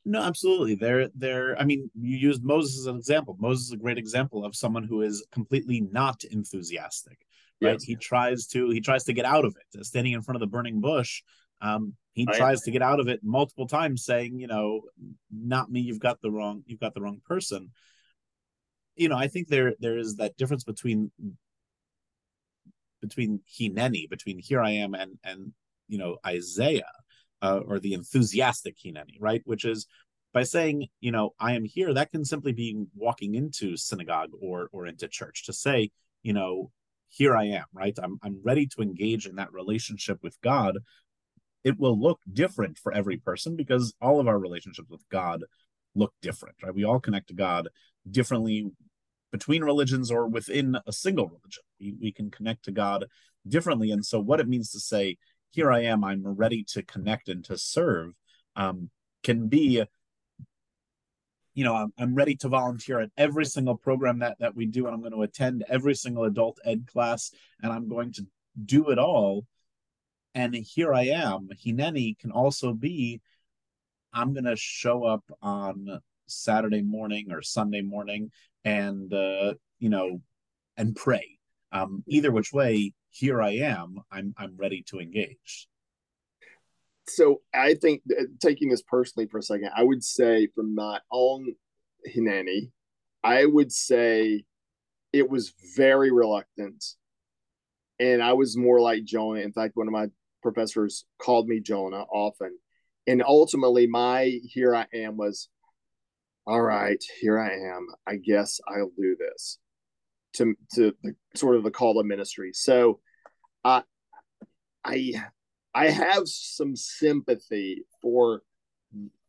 No, 0.05 0.23
absolutely. 0.23 0.75
They're 0.75 1.09
they're. 1.15 1.59
I 1.61 1.65
mean, 1.65 1.91
you 1.95 2.17
used 2.17 2.43
Moses 2.43 2.81
as 2.81 2.87
an 2.87 2.97
example. 2.97 3.37
Moses 3.39 3.67
is 3.67 3.73
a 3.73 3.77
great 3.77 3.99
example 3.99 4.45
of 4.45 4.57
someone 4.57 4.85
who 4.85 5.03
is 5.03 5.27
completely 5.33 5.81
not 5.81 6.25
enthusiastic. 6.25 7.19
Right? 7.61 7.73
Yes. 7.73 7.83
He 7.83 7.97
tries 7.97 8.47
to 8.49 8.71
he 8.71 8.81
tries 8.81 9.05
to 9.05 9.13
get 9.13 9.25
out 9.25 9.45
of 9.45 9.57
it. 9.57 9.85
Standing 9.85 10.15
in 10.15 10.23
front 10.23 10.37
of 10.37 10.41
the 10.41 10.47
burning 10.47 10.81
bush, 10.81 11.23
um, 11.61 11.95
he 12.13 12.27
I 12.29 12.37
tries 12.37 12.61
am. 12.61 12.65
to 12.65 12.71
get 12.71 12.83
out 12.83 13.01
of 13.01 13.09
it 13.09 13.21
multiple 13.23 13.67
times, 13.67 14.05
saying, 14.05 14.39
"You 14.39 14.47
know, 14.47 14.83
not 15.31 15.71
me. 15.71 15.81
You've 15.81 16.01
got 16.01 16.21
the 16.23 16.31
wrong. 16.31 16.63
You've 16.67 16.81
got 16.81 16.95
the 16.95 17.03
wrong 17.03 17.21
person." 17.27 17.71
You 18.97 19.09
know, 19.09 19.17
I 19.17 19.29
think 19.29 19.49
there 19.49 19.75
there 19.79 19.99
is 19.99 20.17
that 20.17 20.37
difference 20.37 20.65
between 20.65 21.11
between 23.01 23.41
Hineni, 23.49 24.09
between 24.09 24.39
here 24.39 24.61
I 24.61 24.71
am 24.71 24.95
and 24.95 25.19
and 25.23 25.53
you 25.89 25.99
know 25.99 26.17
Isaiah 26.27 26.93
uh, 27.43 27.61
or 27.67 27.79
the 27.79 27.95
enthusiastic 27.95 28.77
Hineni, 28.79 29.17
right? 29.21 29.43
Which 29.45 29.65
is 29.65 29.87
by 30.33 30.43
saying, 30.43 30.89
you 31.01 31.11
know, 31.11 31.31
I 31.41 31.55
am 31.55 31.65
here. 31.65 31.93
That 31.95 32.11
can 32.11 32.25
simply 32.25 32.53
be 32.53 32.85
walking 32.95 33.35
into 33.35 33.77
synagogue 33.77 34.31
or 34.41 34.69
or 34.73 34.87
into 34.87 35.09
church 35.09 35.47
to 35.47 35.53
say, 35.53 35.91
you 36.23 36.33
know, 36.33 36.71
here 37.09 37.37
I 37.37 37.45
am, 37.45 37.65
right? 37.73 37.97
I'm 38.03 38.19
I'm 38.23 38.41
ready 38.45 38.67
to 38.67 38.83
engage 38.83 39.27
in 39.27 39.37
that 39.37 39.53
relationship 39.53 40.23
with 40.23 40.41
God. 40.43 40.79
It 41.65 41.79
will 41.79 41.99
look 42.01 42.21
different 42.33 42.79
for 42.79 42.93
every 42.93 43.17
person 43.17 43.57
because 43.57 43.95
all 44.01 44.21
of 44.21 44.29
our 44.29 44.39
relationships 44.39 44.89
with 44.91 45.09
God 45.11 45.45
look 45.95 46.13
different, 46.23 46.57
right? 46.63 46.75
We 46.75 46.85
all 46.85 47.01
connect 47.01 47.29
to 47.29 47.35
God 47.35 47.69
differently 48.09 48.71
between 49.33 49.65
religions 49.65 50.11
or 50.11 50.27
within 50.27 50.77
a 50.87 50.93
single 50.93 51.27
religion. 51.27 51.63
We, 51.81 51.95
we 52.01 52.13
can 52.13 52.31
connect 52.31 52.65
to 52.65 52.73
God 52.73 53.07
differently. 53.47 53.91
And 53.91 54.05
so, 54.05 54.21
what 54.21 54.41
it 54.41 54.49
means 54.49 54.71
to 54.73 54.81
say, 54.81 55.17
here 55.51 55.71
I 55.71 55.85
am, 55.85 56.05
I'm 56.05 56.25
ready 56.25 56.65
to 56.69 56.83
connect 56.83 57.29
and 57.29 57.45
to 57.47 57.57
serve, 57.57 58.13
um, 58.57 58.91
can 59.23 59.49
be, 59.49 59.83
you 61.55 61.65
know, 61.65 61.75
I'm, 61.75 61.93
I'm 61.99 62.15
ready 62.15 62.37
to 62.37 62.49
volunteer 62.49 63.01
at 63.01 63.11
every 63.17 63.45
single 63.45 63.77
program 63.77 64.21
that 64.21 64.39
that 64.39 64.55
we 64.55 64.67
do, 64.67 64.87
and 64.87 64.95
I'm 64.95 65.01
going 65.01 65.13
to 65.13 65.23
attend 65.23 65.65
every 65.69 65.95
single 65.95 66.25
adult 66.25 66.59
ed 66.65 66.87
class, 66.87 67.33
and 67.63 67.73
I'm 67.73 67.89
going 67.89 68.13
to 68.15 68.27
do 68.65 68.91
it 68.91 68.99
all. 68.99 69.47
And 70.35 70.55
here 70.55 70.95
I 70.95 71.07
am. 71.07 71.49
Hineni 71.65 72.19
can 72.19 72.31
also 72.31 72.73
be, 72.73 73.21
I'm 74.13 74.35
going 74.35 74.45
to 74.45 74.57
show 74.57 75.05
up 75.05 75.25
on 75.43 76.01
Saturday 76.27 76.83
morning 76.83 77.33
or 77.33 77.43
Sunday 77.43 77.81
morning 77.83 78.31
and 78.65 79.13
uh, 79.13 79.55
you 79.79 79.89
know 79.89 80.21
and 80.77 80.95
pray. 80.95 81.38
Um, 81.73 82.03
either 82.07 82.31
which 82.31 82.53
way, 82.53 82.93
here 83.11 83.43
I 83.43 83.51
am. 83.57 83.99
I'm 84.11 84.35
I'm 84.39 84.57
ready 84.57 84.85
to 84.89 85.01
engage. 85.01 85.69
So 87.09 87.41
I 87.55 87.75
think 87.75 88.03
taking 88.41 88.69
this 88.69 88.83
personally 88.83 89.29
for 89.29 89.39
a 89.39 89.43
second, 89.43 89.71
I 89.75 89.83
would 89.83 90.05
say 90.05 90.49
from 90.55 90.75
my 90.75 91.01
own 91.11 91.55
Hineni, 92.07 92.71
I 93.25 93.47
would 93.47 93.73
say 93.73 94.45
it 95.13 95.29
was 95.29 95.55
very 95.77 96.11
reluctant. 96.11 96.85
And 97.99 98.23
I 98.23 98.35
was 98.35 98.57
more 98.57 98.81
like 98.81 99.05
Jonah. 99.05 99.41
In 99.41 99.53
fact, 99.53 99.77
one 99.77 99.89
of 99.89 99.93
my 99.93 100.09
professors 100.43 101.05
called 101.21 101.49
me 101.49 101.61
Jonah 101.61 102.05
often. 102.13 102.57
And 103.07 103.23
ultimately, 103.27 103.87
my 103.87 104.39
here 104.45 104.75
I 104.75 104.87
am 104.95 105.17
was 105.17 105.49
all 106.47 106.63
right, 106.63 107.03
here 107.21 107.39
I 107.39 107.53
am. 107.53 107.87
I 108.07 108.17
guess 108.17 108.61
I'll 108.69 108.93
do 108.97 109.17
this 109.19 109.59
to 110.39 110.55
to 110.75 110.95
the 111.03 111.15
sort 111.35 111.57
of 111.57 111.63
the 111.63 111.71
call 111.71 111.99
of 111.99 112.07
ministry. 112.07 112.51
So 112.53 113.01
uh, 113.65 113.83
I 114.85 115.13
I 115.75 115.91
have 115.91 116.27
some 116.27 116.75
sympathy 116.75 117.85
for 118.03 118.43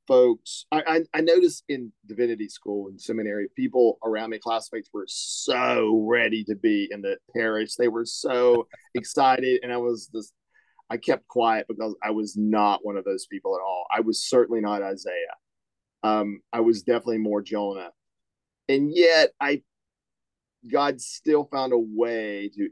folks. 0.10 0.66
I, 0.72 0.82
I, 0.88 1.20
I 1.20 1.22
noticed 1.22 1.64
in 1.70 1.94
divinity 2.08 2.50
school 2.50 2.88
and 2.88 3.00
seminary, 3.00 3.48
people 3.56 4.00
around 4.04 4.32
me, 4.32 4.40
classmates, 4.40 4.90
were 4.92 5.06
so 5.08 6.04
ready 6.10 6.44
to 6.46 6.56
be 6.56 6.90
in 6.90 7.02
the 7.02 7.18
parish. 7.36 7.76
They 7.76 7.88
were 7.88 8.06
so 8.06 8.68
excited, 8.96 9.60
and 9.64 9.72
I 9.72 9.78
was 9.78 10.10
this. 10.12 10.34
I 10.90 10.98
kept 10.98 11.28
quiet 11.28 11.68
because 11.70 11.96
I 12.04 12.10
was 12.10 12.36
not 12.36 12.84
one 12.84 12.98
of 12.98 13.06
those 13.06 13.28
people 13.28 13.56
at 13.56 13.62
all. 13.62 13.86
I 13.96 14.00
was 14.00 14.28
certainly 14.28 14.60
not 14.60 14.82
Isaiah. 14.82 15.38
Um, 16.02 16.42
I 16.52 16.62
was 16.62 16.82
definitely 16.82 17.20
more 17.20 17.44
Jonah, 17.44 17.92
and 18.68 18.92
yet 18.92 19.30
I, 19.40 19.62
God 20.68 21.02
still 21.02 21.46
found 21.46 21.74
a 21.74 21.78
way 21.78 22.50
to 22.56 22.70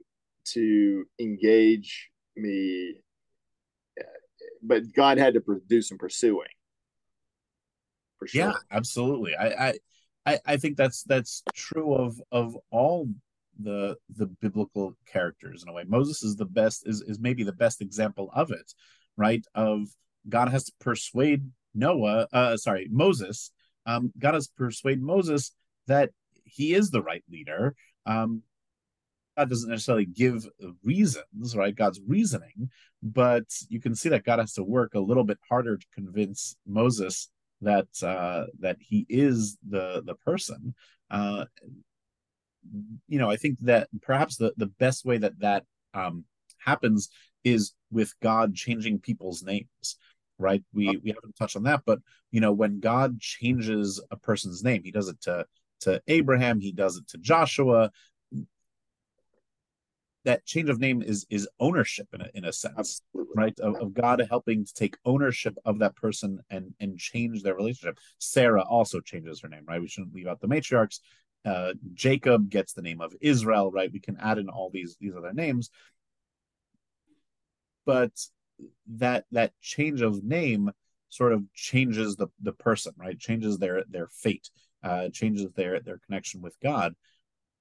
to 0.54 1.06
engage 1.20 2.10
me, 2.36 2.96
but 4.62 4.94
God 4.94 5.18
had 5.18 5.34
to 5.34 5.44
do 5.68 5.82
some 5.82 5.98
pursuing. 5.98 6.48
For 8.20 8.28
sure. 8.28 8.46
Yeah, 8.46 8.54
absolutely. 8.72 9.36
I, 9.36 9.74
I, 10.26 10.40
I 10.46 10.58
think 10.58 10.78
that's 10.78 11.04
that's 11.04 11.44
true 11.54 11.94
of 11.94 12.22
of 12.32 12.58
all 12.72 13.10
the 13.60 13.96
the 14.16 14.28
biblical 14.42 14.96
characters 15.06 15.64
in 15.64 15.70
a 15.70 15.74
way. 15.74 15.84
Moses 15.88 16.24
is 16.24 16.36
the 16.36 16.46
best 16.46 16.88
is 16.88 17.02
is 17.02 17.20
maybe 17.20 17.44
the 17.44 17.54
best 17.54 17.82
example 17.82 18.30
of 18.34 18.52
it, 18.52 18.74
right? 19.16 19.46
Of 19.56 19.88
God 20.28 20.50
has 20.50 20.66
to 20.66 20.74
persuade 20.80 21.50
Noah, 21.74 22.28
uh, 22.34 22.58
sorry, 22.58 22.88
Moses, 22.92 23.52
um, 23.86 24.12
got 24.18 24.36
us 24.36 24.48
persuade 24.48 25.02
Moses 25.02 25.52
that 25.88 26.12
he 26.48 26.74
is 26.74 26.90
the 26.90 27.02
right 27.02 27.24
leader. 27.30 27.76
Um, 28.06 28.44
God 29.38 29.50
doesn't 29.50 29.70
necessarily 29.70 30.06
give 30.06 30.48
reasons, 30.84 31.56
right? 31.56 31.76
God's 31.76 32.02
reasoning, 32.08 32.70
but 33.04 33.46
you 33.70 33.80
can 33.80 33.94
see 33.94 34.10
that 34.10 34.24
God 34.24 34.40
has 34.40 34.54
to 34.54 34.64
work 34.64 34.96
a 34.96 35.00
little 35.00 35.24
bit 35.24 35.38
harder 35.48 35.78
to 35.78 35.86
convince 35.94 36.56
Moses 36.66 37.30
that 37.62 37.88
uh, 38.02 38.46
that 38.60 38.78
he 38.80 39.06
is 39.10 39.58
the 39.68 40.02
the 40.06 40.16
person. 40.16 40.74
Uh, 41.12 41.46
you 43.08 43.20
know, 43.20 43.30
I 43.30 43.36
think 43.36 43.60
that 43.62 43.90
perhaps 44.02 44.38
the 44.38 44.54
the 44.58 44.66
best 44.66 45.06
way 45.06 45.20
that 45.20 45.40
that 45.40 45.66
um, 45.94 46.26
happens 46.58 47.10
is 47.44 47.74
with 47.92 48.14
God 48.22 48.56
changing 48.56 49.00
people's 49.00 49.44
names 49.44 49.98
right? 50.40 50.64
We 50.74 50.98
we 50.98 51.10
haven't 51.10 51.36
touched 51.36 51.56
on 51.56 51.64
that, 51.64 51.84
but 51.86 52.00
you 52.32 52.42
know, 52.42 52.52
when 52.52 52.80
God 52.80 53.20
changes 53.20 54.02
a 54.12 54.18
person's 54.18 54.64
name, 54.64 54.84
he 54.84 54.92
does 54.92 55.08
it 55.08 55.22
to 55.22 55.46
to 55.82 56.02
Abraham, 56.08 56.60
he 56.60 56.72
does 56.72 56.98
it 56.98 57.08
to 57.10 57.18
Joshua. 57.18 57.92
that 60.26 60.46
change 60.46 60.70
of 60.70 60.80
name 60.80 61.02
is 61.02 61.26
is 61.30 61.48
ownership 61.60 62.08
in 62.14 62.22
a, 62.22 62.28
in 62.34 62.46
a 62.46 62.52
sense 62.52 63.02
Absolutely. 63.14 63.34
right? 63.36 63.60
Of, 63.60 63.76
of, 63.78 63.94
god 63.94 64.22
helping 64.30 64.66
to 64.66 64.74
take 64.74 64.98
ownership 65.06 65.58
of 65.64 65.80
that 65.80 65.96
person 65.96 66.40
and 66.50 66.74
and 66.80 66.98
change 66.98 67.44
their 67.44 67.56
relationship. 67.56 67.98
Sarah 68.20 68.64
also 68.64 69.00
changes 69.00 69.40
her 69.42 69.48
name 69.48 69.64
right? 69.68 69.82
We 69.82 69.88
shouldn't 69.88 70.14
leave 70.14 70.28
out 70.28 70.42
the 70.42 70.48
matriarchs. 70.48 71.00
Uh, 71.46 71.74
jacob 71.94 72.50
gets 72.50 72.74
the 72.74 72.82
name 72.82 73.00
of 73.00 73.16
israel 73.22 73.72
right? 73.72 73.92
We 73.94 74.02
can 74.02 74.18
add 74.18 74.38
in 74.38 74.50
all 74.50 74.70
these 74.70 74.98
these 75.00 75.16
other 75.16 75.34
names. 75.34 75.70
But 77.86 78.12
that 78.98 79.26
that 79.32 79.54
change 79.62 80.02
of 80.02 80.24
name 80.24 80.72
sort 81.10 81.32
of 81.32 81.44
changes 81.54 82.16
the 82.18 82.28
the 82.42 82.52
person 82.52 82.94
right? 82.98 83.18
Changes 83.18 83.60
their 83.60 83.84
their 83.88 84.08
fate 84.08 84.50
uh 84.84 85.10
changes 85.10 85.48
their 85.56 85.80
their 85.80 86.00
connection 86.06 86.42
with 86.42 86.56
god 86.62 86.94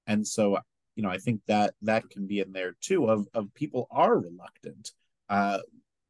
and 0.05 0.25
so 0.27 0.57
you 0.95 1.03
know 1.03 1.09
i 1.09 1.17
think 1.17 1.41
that 1.47 1.73
that 1.81 2.09
can 2.09 2.27
be 2.27 2.39
in 2.39 2.51
there 2.51 2.75
too 2.81 3.05
of 3.05 3.27
of 3.33 3.53
people 3.53 3.87
are 3.91 4.17
reluctant 4.17 4.91
uh 5.29 5.59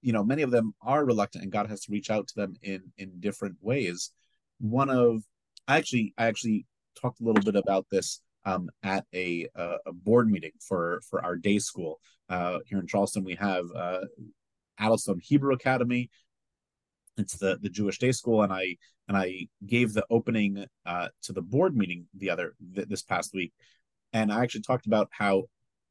you 0.01 0.13
know 0.13 0.23
many 0.23 0.41
of 0.41 0.51
them 0.51 0.73
are 0.81 1.05
reluctant 1.05 1.43
and 1.43 1.51
god 1.51 1.69
has 1.69 1.81
to 1.81 1.91
reach 1.91 2.09
out 2.09 2.27
to 2.27 2.35
them 2.35 2.55
in 2.61 2.81
in 2.97 3.19
different 3.19 3.55
ways 3.61 4.11
one 4.59 4.89
of 4.89 5.23
i 5.67 5.77
actually 5.77 6.13
i 6.17 6.25
actually 6.25 6.65
talked 6.99 7.21
a 7.21 7.23
little 7.23 7.43
bit 7.43 7.55
about 7.55 7.85
this 7.91 8.21
um, 8.45 8.69
at 8.81 9.05
a, 9.13 9.45
a 9.55 9.91
board 9.91 10.29
meeting 10.29 10.53
for 10.61 11.01
for 11.09 11.23
our 11.23 11.35
day 11.35 11.59
school 11.59 11.99
uh, 12.29 12.59
here 12.65 12.79
in 12.79 12.87
Charleston. 12.87 13.25
We 13.25 13.35
have 13.35 13.65
uh, 13.75 14.01
Hebrew 15.21 15.53
Academy. 15.53 16.09
It's 17.17 17.37
the 17.37 17.57
the 17.61 17.69
Jewish 17.69 17.99
day 17.99 18.11
school, 18.11 18.43
and 18.43 18.53
I 18.53 18.77
and 19.07 19.17
I 19.17 19.47
gave 19.65 19.93
the 19.93 20.05
opening 20.09 20.65
uh, 20.85 21.09
to 21.23 21.33
the 21.33 21.41
board 21.41 21.75
meeting 21.75 22.07
the 22.15 22.29
other 22.29 22.53
th- 22.75 22.87
this 22.87 23.01
past 23.01 23.33
week, 23.33 23.53
and 24.13 24.31
I 24.31 24.43
actually 24.43 24.61
talked 24.61 24.85
about 24.85 25.09
how 25.11 25.45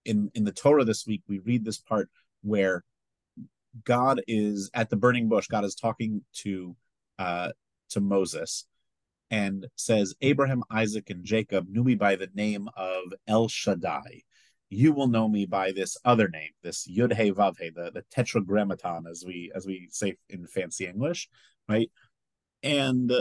in 0.05 0.31
in 0.35 0.45
the 0.45 0.53
Torah 0.53 0.85
this 0.85 1.07
week 1.07 1.23
we 1.29 1.39
read 1.41 1.65
this 1.65 1.79
part 1.79 2.09
where 2.43 2.85
God 3.85 4.23
is 4.27 4.71
at 4.75 4.91
the 4.91 4.97
burning 4.97 5.29
bush. 5.29 5.49
God 5.49 5.65
is 5.65 5.75
talking 5.75 6.23
to 6.43 6.77
uh, 7.19 7.51
to 7.91 8.01
Moses 8.01 8.67
and 9.31 9.67
says, 9.77 10.15
Abraham, 10.21 10.63
Isaac, 10.71 11.11
and 11.11 11.25
Jacob 11.25 11.69
knew 11.69 11.85
me 11.85 11.95
by 11.95 12.17
the 12.17 12.29
name 12.35 12.69
of 12.77 13.13
El 13.27 13.49
Shaddai, 13.49 14.23
you 14.69 14.93
will 14.93 15.07
know 15.07 15.29
me 15.29 15.47
by 15.47 15.73
this 15.73 15.97
other 16.05 16.29
name, 16.29 16.51
this 16.63 16.89
Yud 16.89 17.17
He 17.17 17.31
Vav 17.31 17.55
He, 17.59 17.71
the, 17.71 17.91
the 17.93 18.03
tetragrammaton, 18.11 19.07
as 19.09 19.25
we 19.27 19.51
as 19.55 19.67
we 19.67 19.89
say 19.91 20.17
in 20.29 20.47
fancy 20.47 20.87
English, 20.87 21.29
right? 21.69 21.91
And 22.63 23.13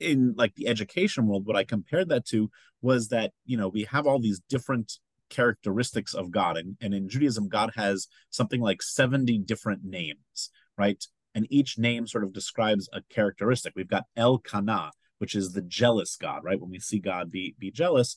in 0.00 0.34
like 0.36 0.54
the 0.54 0.68
education 0.68 1.26
world, 1.26 1.46
what 1.46 1.56
I 1.56 1.64
compared 1.64 2.08
that 2.10 2.26
to 2.26 2.50
was 2.82 3.08
that 3.08 3.32
you 3.46 3.56
know 3.56 3.68
we 3.68 3.84
have 3.84 4.06
all 4.06 4.18
these 4.18 4.40
different 4.48 4.98
characteristics 5.30 6.14
of 6.14 6.30
God, 6.30 6.56
and, 6.56 6.76
and 6.80 6.92
in 6.94 7.08
Judaism, 7.08 7.48
God 7.48 7.72
has 7.76 8.06
something 8.30 8.60
like 8.60 8.82
70 8.82 9.38
different 9.38 9.84
names, 9.84 10.50
right? 10.76 11.02
And 11.34 11.46
each 11.50 11.78
name 11.78 12.06
sort 12.06 12.24
of 12.24 12.32
describes 12.32 12.88
a 12.92 13.00
characteristic. 13.10 13.72
We've 13.74 13.88
got 13.88 14.04
El 14.16 14.38
Kana, 14.38 14.92
which 15.18 15.34
is 15.34 15.52
the 15.52 15.62
jealous 15.62 16.16
God, 16.16 16.44
right? 16.44 16.60
When 16.60 16.70
we 16.70 16.78
see 16.78 16.98
God 16.98 17.30
be 17.30 17.54
be 17.58 17.70
jealous, 17.70 18.16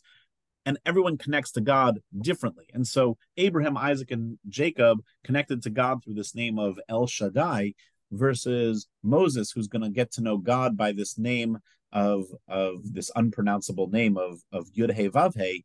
and 0.67 0.77
everyone 0.85 1.17
connects 1.17 1.53
to 1.53 1.61
God 1.61 2.01
differently. 2.19 2.65
And 2.73 2.85
so 2.85 3.17
Abraham, 3.37 3.77
Isaac, 3.77 4.11
and 4.11 4.37
Jacob 4.49 4.99
connected 5.23 5.63
to 5.63 5.69
God 5.69 6.03
through 6.03 6.15
this 6.15 6.35
name 6.35 6.59
of 6.59 6.77
El 6.89 7.07
Shaddai 7.07 7.73
versus 8.11 8.85
Moses, 9.01 9.49
who's 9.49 9.69
going 9.69 9.83
to 9.83 9.89
get 9.89 10.11
to 10.11 10.21
know 10.21 10.37
God 10.37 10.75
by 10.75 10.91
this 10.91 11.17
name 11.17 11.57
of 11.93 12.25
of 12.49 12.93
this 12.93 13.09
unpronounceable 13.15 13.87
name 13.87 14.17
of 14.17 14.41
of 14.51 14.67
Yud 14.77 14.93
He 14.93 15.07
Vav 15.07 15.37
He, 15.37 15.63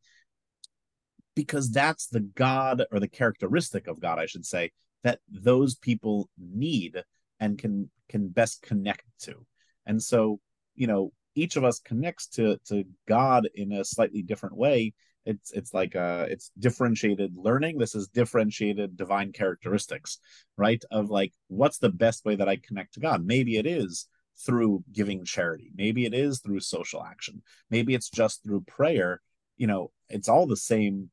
because 1.34 1.72
that's 1.72 2.06
the 2.06 2.20
God 2.20 2.84
or 2.92 3.00
the 3.00 3.08
characteristic 3.08 3.88
of 3.88 4.00
God, 4.00 4.20
I 4.20 4.26
should 4.26 4.46
say, 4.46 4.70
that 5.02 5.18
those 5.28 5.74
people 5.74 6.30
need 6.38 7.02
and 7.40 7.58
can 7.58 7.90
can 8.08 8.28
best 8.28 8.62
connect 8.62 9.06
to. 9.22 9.44
And 9.84 10.00
so, 10.00 10.38
you 10.76 10.86
know, 10.86 11.12
each 11.34 11.56
of 11.56 11.64
us 11.64 11.80
connects 11.80 12.26
to 12.28 12.58
to 12.68 12.84
God 13.08 13.48
in 13.54 13.72
a 13.72 13.84
slightly 13.84 14.22
different 14.22 14.56
way. 14.56 14.94
It's 15.24 15.52
it's 15.52 15.72
like 15.72 15.94
uh 15.96 16.26
it's 16.28 16.50
differentiated 16.58 17.34
learning. 17.36 17.78
This 17.78 17.94
is 17.94 18.08
differentiated 18.08 18.96
divine 18.96 19.32
characteristics, 19.32 20.18
right? 20.56 20.82
Of 20.90 21.10
like 21.10 21.32
what's 21.48 21.78
the 21.78 21.90
best 21.90 22.24
way 22.24 22.36
that 22.36 22.48
I 22.48 22.56
connect 22.56 22.94
to 22.94 23.00
God? 23.00 23.24
Maybe 23.24 23.56
it 23.56 23.66
is 23.66 24.08
through 24.44 24.84
giving 24.92 25.24
charity. 25.24 25.70
Maybe 25.74 26.04
it 26.04 26.14
is 26.14 26.40
through 26.40 26.60
social 26.60 27.04
action. 27.04 27.42
Maybe 27.70 27.94
it's 27.94 28.10
just 28.10 28.42
through 28.42 28.62
prayer. 28.62 29.20
You 29.56 29.66
know, 29.66 29.90
it's 30.08 30.28
all 30.28 30.46
the 30.46 30.56
same 30.56 31.10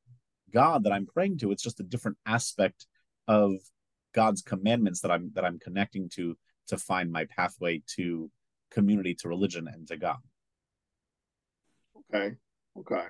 God 0.52 0.84
that 0.84 0.94
I'm 0.94 1.06
praying 1.06 1.40
to. 1.40 1.52
It's 1.52 1.64
just 1.64 1.80
a 1.80 1.84
different 1.84 2.18
aspect 2.26 2.88
of 3.28 3.54
God's 4.14 4.42
commandments 4.42 5.02
that 5.02 5.12
I'm 5.12 5.32
that 5.36 5.46
I'm 5.46 5.60
connecting 5.60 6.10
to 6.16 6.36
to 6.68 6.78
find 6.78 7.12
my 7.12 7.26
pathway 7.26 7.82
to 7.96 8.32
community 8.72 9.16
to 9.16 9.28
religion 9.28 9.68
and 9.72 9.88
to 9.88 9.98
God. 9.98 10.18
Okay. 12.14 12.36
Okay. 12.80 13.08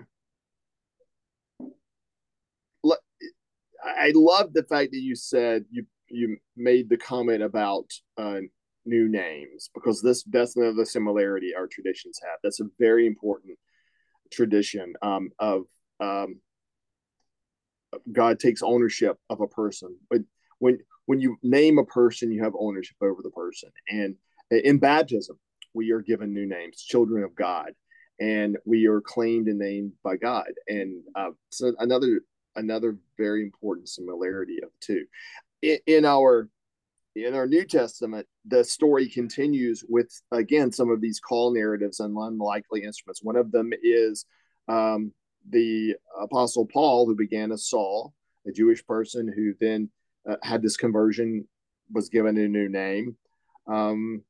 I 3.83 4.11
love 4.15 4.53
the 4.53 4.63
fact 4.63 4.91
that 4.91 4.99
you 4.99 5.15
said 5.15 5.65
you 5.69 5.85
you 6.07 6.37
made 6.57 6.89
the 6.89 6.97
comment 6.97 7.43
about 7.43 7.85
uh, 8.17 8.39
new 8.85 9.07
names 9.07 9.69
because 9.73 10.01
this 10.01 10.23
that's 10.23 10.55
another 10.55 10.85
similarity 10.85 11.53
our 11.55 11.67
traditions 11.67 12.19
have. 12.23 12.39
That's 12.43 12.59
a 12.59 12.69
very 12.79 13.07
important 13.07 13.57
tradition 14.31 14.93
um, 15.01 15.29
of 15.39 15.63
um, 15.99 16.39
God 18.11 18.39
takes 18.39 18.61
ownership 18.61 19.17
of 19.29 19.41
a 19.41 19.47
person. 19.47 19.95
But 20.09 20.21
when 20.59 20.79
when 21.05 21.19
you 21.19 21.37
name 21.41 21.77
a 21.77 21.85
person, 21.85 22.31
you 22.31 22.43
have 22.43 22.53
ownership 22.57 22.97
over 23.01 23.21
the 23.23 23.31
person. 23.31 23.71
And 23.89 24.15
in 24.51 24.79
baptism, 24.79 25.39
we 25.73 25.91
are 25.91 26.01
given 26.01 26.34
new 26.34 26.45
names, 26.45 26.82
children 26.82 27.23
of 27.23 27.36
God, 27.36 27.71
and 28.19 28.58
we 28.65 28.88
are 28.88 29.01
claimed 29.01 29.47
and 29.47 29.60
named 29.60 29.93
by 30.03 30.17
God. 30.17 30.51
And 30.67 31.03
uh, 31.15 31.32
so 31.49 31.73
another 31.79 32.21
another 32.55 32.97
very 33.17 33.43
important 33.43 33.89
similarity 33.89 34.58
of 34.63 34.69
two. 34.82 35.05
In, 35.62 35.77
in 35.88 36.05
our 36.05 36.49
in 37.15 37.34
our 37.34 37.47
New 37.47 37.65
Testament, 37.65 38.27
the 38.45 38.63
story 38.63 39.10
continues 39.10 39.84
with 39.88 40.10
again 40.32 40.71
some 40.71 40.89
of 40.89 41.01
these 41.01 41.19
call 41.19 41.53
narratives 41.53 41.99
and 41.99 42.15
unlikely 42.17 42.84
instruments. 42.84 43.23
One 43.23 43.36
of 43.36 43.51
them 43.51 43.71
is 43.82 44.25
um, 44.67 45.12
the 45.49 45.95
Apostle 46.21 46.65
Paul, 46.65 47.05
who 47.05 47.15
began 47.15 47.51
as 47.51 47.67
Saul, 47.67 48.13
a 48.47 48.51
Jewish 48.51 48.86
person 48.86 49.32
who 49.34 49.53
then 49.60 49.89
uh, 50.29 50.36
had 50.43 50.62
this 50.62 50.77
conversion, 50.77 51.47
was 51.91 52.10
given 52.10 52.38
a 52.38 52.47
new 52.47 52.69
name. 52.69 53.17
Um, 53.67 54.23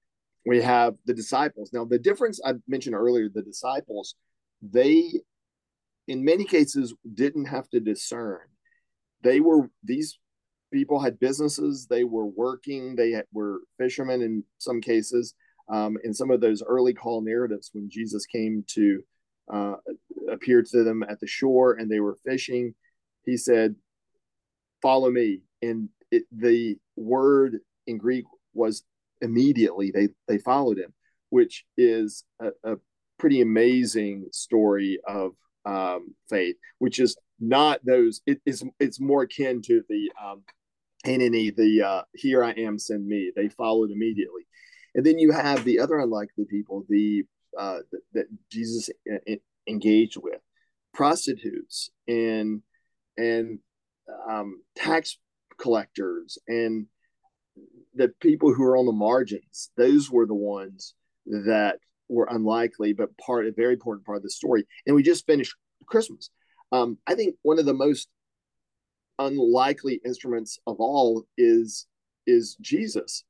we 0.45 0.61
have 0.61 0.95
the 1.05 1.13
disciples. 1.13 1.71
Now, 1.73 1.85
the 1.85 1.99
difference 1.99 2.39
I 2.43 2.53
mentioned 2.67 2.95
earlier, 2.95 3.29
the 3.33 3.41
disciples, 3.41 4.15
they, 4.61 5.11
in 6.07 6.23
many 6.23 6.45
cases, 6.45 6.93
didn't 7.13 7.45
have 7.45 7.69
to 7.69 7.79
discern. 7.79 8.39
They 9.21 9.39
were, 9.39 9.69
these 9.83 10.17
people 10.71 10.99
had 10.99 11.19
businesses, 11.19 11.87
they 11.87 12.03
were 12.03 12.25
working, 12.25 12.95
they 12.95 13.11
had, 13.11 13.25
were 13.33 13.59
fishermen 13.77 14.21
in 14.21 14.43
some 14.57 14.81
cases. 14.81 15.33
Um, 15.67 15.97
in 16.03 16.13
some 16.13 16.31
of 16.31 16.41
those 16.41 16.63
early 16.63 16.93
call 16.93 17.21
narratives, 17.21 17.69
when 17.73 17.89
Jesus 17.89 18.25
came 18.25 18.63
to 18.69 19.03
uh, 19.53 19.75
appear 20.31 20.63
to 20.63 20.83
them 20.83 21.03
at 21.03 21.19
the 21.19 21.27
shore 21.27 21.73
and 21.73 21.91
they 21.91 21.99
were 21.99 22.17
fishing, 22.25 22.73
he 23.25 23.37
said, 23.37 23.75
Follow 24.81 25.11
me. 25.11 25.41
And 25.61 25.89
it, 26.09 26.23
the 26.31 26.77
word 26.95 27.59
in 27.85 27.97
Greek 27.97 28.25
was 28.53 28.83
immediately 29.21 29.91
they 29.91 30.09
they 30.27 30.37
followed 30.37 30.77
him, 30.77 30.93
which 31.29 31.65
is 31.77 32.23
a, 32.39 32.49
a 32.63 32.75
pretty 33.17 33.41
amazing 33.41 34.27
story 34.31 34.99
of 35.07 35.31
um, 35.65 36.15
faith, 36.29 36.55
which 36.79 36.99
is 36.99 37.17
not 37.39 37.83
those. 37.85 38.21
It 38.25 38.41
is 38.45 38.63
it's 38.79 38.99
more 38.99 39.23
akin 39.23 39.61
to 39.63 39.83
the 39.89 40.11
um, 40.23 40.43
Hineni, 41.05 41.55
the 41.55 41.83
uh, 41.83 42.01
"Here 42.13 42.43
I 42.43 42.51
am, 42.51 42.77
send 42.77 43.07
me." 43.07 43.31
They 43.35 43.49
followed 43.49 43.91
immediately, 43.91 44.43
and 44.95 45.05
then 45.05 45.19
you 45.19 45.31
have 45.31 45.63
the 45.63 45.79
other 45.79 45.99
unlikely 45.99 46.45
people, 46.49 46.85
the 46.89 47.23
uh, 47.57 47.79
that, 47.91 48.01
that 48.13 48.25
Jesus 48.51 48.89
engaged 49.67 50.17
with, 50.17 50.41
prostitutes 50.93 51.91
and 52.07 52.61
and 53.17 53.59
um, 54.29 54.61
tax 54.75 55.17
collectors 55.59 56.37
and 56.47 56.87
the 57.93 58.09
people 58.21 58.53
who 58.53 58.63
are 58.63 58.77
on 58.77 58.85
the 58.85 58.91
margins, 58.91 59.71
those 59.77 60.11
were 60.11 60.25
the 60.25 60.33
ones 60.33 60.93
that 61.25 61.79
were 62.07 62.27
unlikely, 62.29 62.93
but 62.93 63.15
part 63.17 63.47
a 63.47 63.51
very 63.51 63.73
important 63.73 64.05
part 64.05 64.17
of 64.17 64.23
the 64.23 64.29
story. 64.29 64.65
And 64.85 64.95
we 64.95 65.03
just 65.03 65.25
finished 65.25 65.55
Christmas. 65.85 66.29
Um, 66.71 66.97
I 67.07 67.15
think 67.15 67.35
one 67.41 67.59
of 67.59 67.65
the 67.65 67.73
most 67.73 68.07
unlikely 69.17 69.99
instruments 70.05 70.59
of 70.65 70.77
all 70.79 71.25
is 71.37 71.85
is 72.25 72.55
Jesus, 72.61 73.23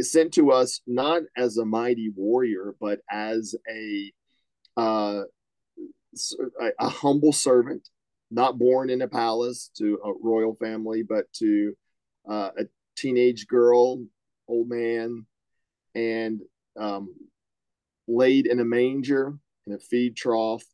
sent 0.00 0.34
to 0.34 0.50
us 0.50 0.80
not 0.86 1.22
as 1.36 1.56
a 1.56 1.64
mighty 1.64 2.10
warrior, 2.14 2.74
but 2.80 3.00
as 3.10 3.54
a 3.70 4.12
uh, 4.76 5.22
a, 6.60 6.70
a 6.78 6.88
humble 6.88 7.32
servant 7.32 7.88
not 8.30 8.58
born 8.58 8.88
in 8.88 9.02
a 9.02 9.08
palace 9.08 9.70
to 9.76 9.98
a 10.04 10.12
royal 10.22 10.54
family, 10.54 11.02
but 11.02 11.30
to 11.34 11.74
uh, 12.28 12.50
a 12.58 12.64
teenage 12.96 13.46
girl, 13.46 14.04
old 14.48 14.68
man, 14.68 15.26
and 15.94 16.40
um, 16.78 17.14
laid 18.08 18.46
in 18.46 18.60
a 18.60 18.64
manger 18.64 19.38
in 19.66 19.74
a 19.74 19.78
feed 19.78 20.16
trough. 20.16 20.64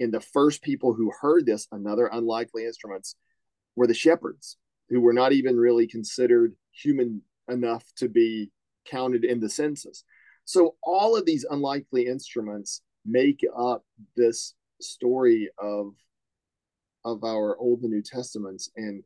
And 0.00 0.12
the 0.12 0.20
first 0.20 0.62
people 0.62 0.94
who 0.94 1.10
heard 1.20 1.44
this, 1.44 1.66
another 1.72 2.08
unlikely 2.12 2.64
instruments, 2.64 3.16
were 3.74 3.86
the 3.86 3.94
shepherds, 3.94 4.56
who 4.88 5.00
were 5.00 5.12
not 5.12 5.32
even 5.32 5.56
really 5.56 5.86
considered 5.86 6.54
human 6.72 7.22
enough 7.48 7.84
to 7.96 8.08
be 8.08 8.50
counted 8.86 9.24
in 9.24 9.40
the 9.40 9.48
census. 9.48 10.04
So 10.44 10.76
all 10.82 11.16
of 11.16 11.26
these 11.26 11.44
unlikely 11.48 12.06
instruments 12.06 12.82
make 13.04 13.44
up 13.56 13.84
this 14.16 14.54
story 14.80 15.50
of 15.58 15.94
of 17.04 17.22
our 17.24 17.56
Old 17.58 17.82
and 17.82 17.92
New 17.92 18.02
Testaments, 18.02 18.70
and 18.76 19.02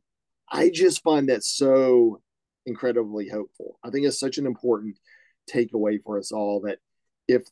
I 0.49 0.69
just 0.69 1.03
find 1.03 1.29
that 1.29 1.43
so 1.43 2.21
incredibly 2.65 3.27
hopeful. 3.29 3.79
I 3.83 3.89
think 3.89 4.05
it's 4.05 4.19
such 4.19 4.37
an 4.37 4.45
important 4.45 4.97
takeaway 5.51 6.01
for 6.03 6.17
us 6.17 6.31
all 6.31 6.61
that 6.61 6.79
if 7.27 7.43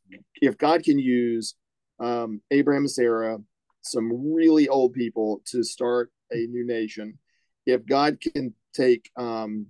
if 0.42 0.58
God 0.58 0.84
can 0.84 1.00
use 1.00 1.56
um, 2.00 2.42
Abraham 2.52 2.84
and 2.84 2.92
Sarah, 2.92 3.38
some 3.82 4.34
really 4.34 4.68
old 4.68 4.94
people, 4.94 5.42
to 5.48 5.64
start 5.64 6.12
a 6.32 6.48
new 6.48 6.66
nation, 6.66 7.18
if 7.66 7.86
God 7.86 8.20
can 8.20 8.54
take 8.74 9.10
um, 9.18 9.68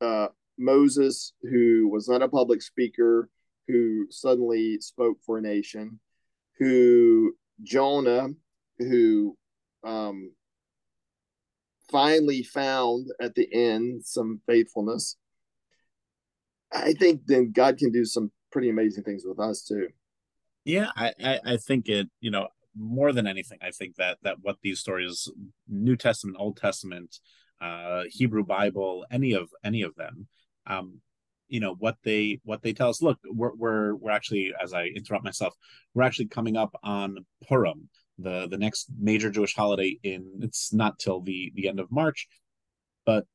uh, 0.00 0.28
Moses, 0.58 1.32
who 1.42 1.88
was 1.88 2.08
not 2.08 2.22
a 2.22 2.28
public 2.28 2.62
speaker, 2.62 3.28
who 3.66 4.06
suddenly 4.10 4.80
spoke 4.80 5.18
for 5.24 5.38
a 5.38 5.42
nation, 5.42 6.00
who 6.58 7.34
Jonah, 7.62 8.28
who 8.78 9.36
um, 9.84 10.32
finally 11.90 12.42
found 12.42 13.06
at 13.20 13.34
the 13.34 13.48
end 13.52 14.04
some 14.04 14.40
faithfulness. 14.46 15.16
I 16.72 16.92
think 16.92 17.22
then 17.26 17.52
God 17.52 17.78
can 17.78 17.90
do 17.90 18.04
some 18.04 18.30
pretty 18.52 18.68
amazing 18.68 19.04
things 19.04 19.24
with 19.26 19.38
us 19.38 19.62
too. 19.62 19.88
Yeah, 20.64 20.90
I, 20.96 21.12
I, 21.24 21.40
I 21.44 21.56
think 21.56 21.88
it, 21.88 22.08
you 22.20 22.30
know, 22.30 22.48
more 22.76 23.12
than 23.12 23.26
anything, 23.26 23.58
I 23.62 23.70
think 23.70 23.96
that 23.96 24.18
that 24.22 24.36
what 24.42 24.56
these 24.62 24.80
stories, 24.80 25.28
New 25.66 25.96
Testament, 25.96 26.36
Old 26.38 26.56
Testament, 26.56 27.18
uh, 27.60 28.02
Hebrew 28.08 28.44
Bible, 28.44 29.04
any 29.10 29.32
of 29.32 29.48
any 29.64 29.82
of 29.82 29.94
them, 29.96 30.28
um, 30.66 31.00
you 31.48 31.60
know 31.60 31.74
what 31.74 31.96
they 32.04 32.40
what 32.44 32.62
they 32.62 32.72
tell 32.72 32.90
us. 32.90 33.02
Look, 33.02 33.18
we're 33.24 33.54
we're 33.54 33.94
we're 33.94 34.10
actually, 34.10 34.52
as 34.62 34.74
I 34.74 34.84
interrupt 34.84 35.24
myself, 35.24 35.54
we're 35.94 36.04
actually 36.04 36.28
coming 36.28 36.56
up 36.56 36.78
on 36.82 37.16
Purim, 37.48 37.88
the 38.18 38.48
the 38.48 38.58
next 38.58 38.88
major 38.98 39.30
Jewish 39.30 39.54
holiday. 39.54 39.98
In 40.02 40.40
it's 40.42 40.72
not 40.72 40.98
till 40.98 41.20
the 41.20 41.52
the 41.54 41.68
end 41.68 41.80
of 41.80 41.90
March, 41.90 42.28
but 43.06 43.26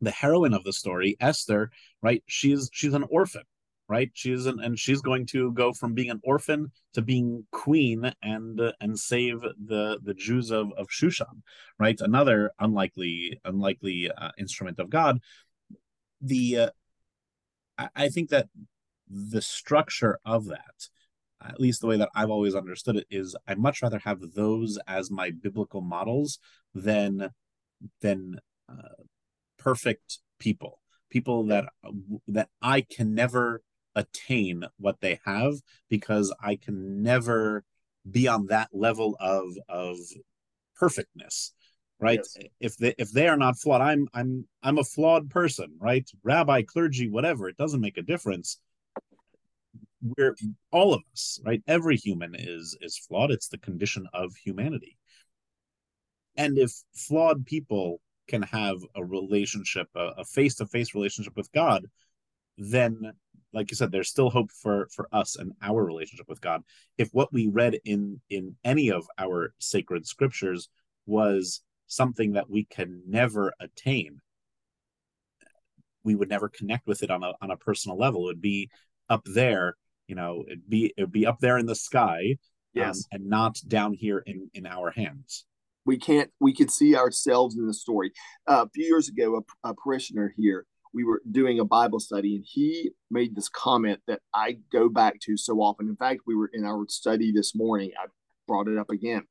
the 0.00 0.10
heroine 0.10 0.54
of 0.54 0.64
the 0.64 0.72
story, 0.72 1.16
Esther, 1.20 1.70
right? 2.02 2.22
She's 2.26 2.68
she's 2.72 2.94
an 2.94 3.04
orphan, 3.10 3.44
right? 3.88 4.10
She's 4.14 4.46
an 4.46 4.60
and 4.60 4.78
she's 4.78 5.00
going 5.00 5.26
to 5.26 5.52
go 5.52 5.72
from 5.72 5.94
being 5.94 6.10
an 6.10 6.20
orphan 6.24 6.72
to 6.94 7.02
being 7.02 7.46
queen 7.52 8.12
and 8.22 8.60
uh, 8.60 8.72
and 8.80 8.98
save 8.98 9.40
the 9.40 9.98
the 10.02 10.14
Jews 10.14 10.50
of 10.50 10.72
of 10.76 10.88
Shushan, 10.88 11.42
right? 11.78 12.00
Another 12.00 12.52
unlikely 12.58 13.40
unlikely 13.44 14.10
uh, 14.10 14.30
instrument 14.38 14.78
of 14.78 14.90
God 14.90 15.20
the 16.22 16.56
uh, 16.58 16.70
I 17.96 18.08
think 18.08 18.30
that 18.30 18.48
the 19.08 19.42
structure 19.42 20.18
of 20.24 20.46
that, 20.46 20.88
at 21.48 21.60
least 21.60 21.80
the 21.80 21.86
way 21.86 21.96
that 21.96 22.10
I've 22.14 22.30
always 22.30 22.54
understood 22.54 22.96
it, 22.96 23.06
is 23.10 23.36
I 23.46 23.54
much 23.54 23.82
rather 23.82 23.98
have 24.00 24.20
those 24.34 24.78
as 24.86 25.10
my 25.10 25.30
biblical 25.30 25.80
models 25.80 26.38
than 26.74 27.30
than 28.00 28.38
uh, 28.68 29.02
perfect 29.58 30.18
people, 30.38 30.80
people 31.10 31.44
that 31.46 31.66
that 32.28 32.48
I 32.60 32.82
can 32.82 33.14
never 33.14 33.62
attain 33.94 34.64
what 34.78 35.00
they 35.00 35.20
have 35.24 35.54
because 35.88 36.34
I 36.42 36.56
can 36.56 37.02
never 37.02 37.64
be 38.10 38.26
on 38.26 38.46
that 38.46 38.68
level 38.72 39.16
of 39.20 39.56
of 39.68 39.98
perfectness 40.76 41.52
right? 42.02 42.20
Yes. 42.36 42.50
if 42.60 42.76
they 42.76 42.94
if 42.98 43.12
they 43.12 43.28
are 43.28 43.36
not 43.36 43.56
flawed 43.58 43.80
i'm 43.80 44.08
i'm 44.12 44.46
i'm 44.62 44.78
a 44.78 44.84
flawed 44.84 45.30
person 45.30 45.76
right? 45.78 46.08
Rabbi 46.22 46.62
clergy 46.62 47.08
whatever 47.08 47.48
it 47.48 47.56
doesn't 47.56 47.80
make 47.80 47.96
a 47.96 48.02
difference 48.02 48.58
we're 50.02 50.34
all 50.70 50.94
of 50.94 51.02
us 51.12 51.40
right? 51.44 51.62
Every 51.66 51.96
human 51.96 52.34
is 52.34 52.76
is 52.80 52.98
flawed. 52.98 53.30
It's 53.30 53.48
the 53.48 53.58
condition 53.58 54.06
of 54.12 54.34
humanity. 54.36 54.96
And 56.36 56.58
if 56.58 56.72
flawed 56.94 57.44
people 57.46 58.00
can 58.28 58.42
have 58.42 58.78
a 58.94 59.04
relationship 59.04 59.88
a 59.94 60.24
face-to-face 60.24 60.94
relationship 60.94 61.36
with 61.36 61.50
god 61.52 61.86
then 62.56 63.12
like 63.52 63.70
you 63.70 63.76
said 63.76 63.90
there's 63.90 64.08
still 64.08 64.30
hope 64.30 64.50
for 64.50 64.88
for 64.94 65.08
us 65.12 65.36
and 65.36 65.52
our 65.62 65.84
relationship 65.84 66.28
with 66.28 66.40
god. 66.40 66.62
If 66.98 67.08
what 67.12 67.32
we 67.32 67.48
read 67.48 67.78
in 67.84 68.20
in 68.30 68.56
any 68.64 68.90
of 68.90 69.06
our 69.18 69.54
sacred 69.58 70.06
scriptures 70.06 70.68
was 71.06 71.62
something 71.86 72.32
that 72.32 72.48
we 72.48 72.64
can 72.64 73.02
never 73.06 73.52
attain 73.60 74.20
we 76.04 76.14
would 76.14 76.28
never 76.28 76.48
connect 76.48 76.86
with 76.86 77.02
it 77.02 77.10
on 77.10 77.22
a 77.22 77.32
on 77.40 77.50
a 77.50 77.56
personal 77.56 77.98
level. 77.98 78.22
It 78.22 78.26
would 78.26 78.40
be 78.40 78.70
up 79.08 79.22
there 79.24 79.74
you 80.12 80.16
know 80.16 80.44
it'd 80.46 80.68
be 80.68 80.92
it'd 80.98 81.10
be 81.10 81.24
up 81.24 81.38
there 81.40 81.56
in 81.56 81.64
the 81.64 81.74
sky 81.74 82.18
um, 82.32 82.36
yes. 82.74 82.98
um, 82.98 83.04
and 83.12 83.30
not 83.30 83.56
down 83.66 83.94
here 83.94 84.22
in 84.26 84.50
in 84.52 84.66
our 84.66 84.90
hands. 84.90 85.46
We 85.86 85.96
can't 85.96 86.30
we 86.38 86.54
could 86.54 86.70
see 86.70 86.94
ourselves 86.94 87.56
in 87.56 87.66
the 87.66 87.72
story. 87.72 88.12
Uh, 88.46 88.66
a 88.66 88.70
few 88.74 88.84
years 88.84 89.08
ago 89.08 89.40
a, 89.40 89.70
a 89.70 89.74
parishioner 89.74 90.34
here 90.36 90.66
we 90.92 91.02
were 91.04 91.22
doing 91.30 91.58
a 91.60 91.64
bible 91.64 91.98
study 91.98 92.36
and 92.36 92.44
he 92.46 92.90
made 93.10 93.34
this 93.34 93.48
comment 93.48 94.00
that 94.06 94.20
i 94.34 94.58
go 94.70 94.90
back 94.90 95.14
to 95.22 95.38
so 95.38 95.54
often. 95.62 95.88
In 95.88 95.96
fact 95.96 96.20
we 96.26 96.36
were 96.36 96.50
in 96.52 96.66
our 96.66 96.84
study 96.90 97.32
this 97.32 97.54
morning 97.54 97.92
i 97.98 98.04
brought 98.46 98.68
it 98.68 98.76
up 98.76 98.90
again. 98.90 99.22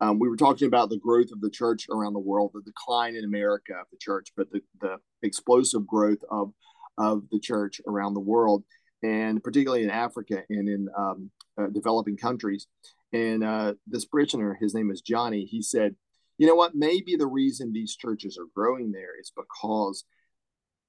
Um, 0.00 0.18
we 0.18 0.28
were 0.28 0.36
talking 0.36 0.66
about 0.66 0.90
the 0.90 0.98
growth 0.98 1.30
of 1.32 1.40
the 1.40 1.50
church 1.50 1.86
around 1.92 2.14
the 2.14 2.18
world, 2.30 2.50
the 2.54 2.62
decline 2.62 3.14
in 3.14 3.24
America 3.24 3.74
of 3.74 3.86
the 3.92 3.98
church, 4.00 4.32
but 4.36 4.50
the, 4.50 4.60
the 4.80 4.96
explosive 5.22 5.86
growth 5.86 6.22
of, 6.30 6.52
of 6.98 7.22
the 7.30 7.40
church 7.40 7.80
around 7.86 8.14
the 8.14 8.20
world, 8.20 8.62
and 9.02 9.42
particularly 9.42 9.84
in 9.84 9.90
Africa 9.90 10.42
and 10.48 10.68
in 10.68 10.88
um, 10.96 11.30
uh, 11.60 11.66
developing 11.66 12.16
countries. 12.16 12.66
And 13.12 13.42
uh, 13.42 13.74
this 13.86 14.04
parishioner, 14.04 14.58
his 14.60 14.74
name 14.74 14.90
is 14.90 15.00
Johnny, 15.00 15.44
he 15.44 15.62
said, 15.62 15.94
you 16.36 16.46
know 16.46 16.54
what, 16.54 16.74
maybe 16.74 17.16
the 17.16 17.26
reason 17.26 17.72
these 17.72 17.96
churches 17.96 18.38
are 18.38 18.46
growing 18.54 18.92
there 18.92 19.18
is 19.20 19.32
because 19.34 20.04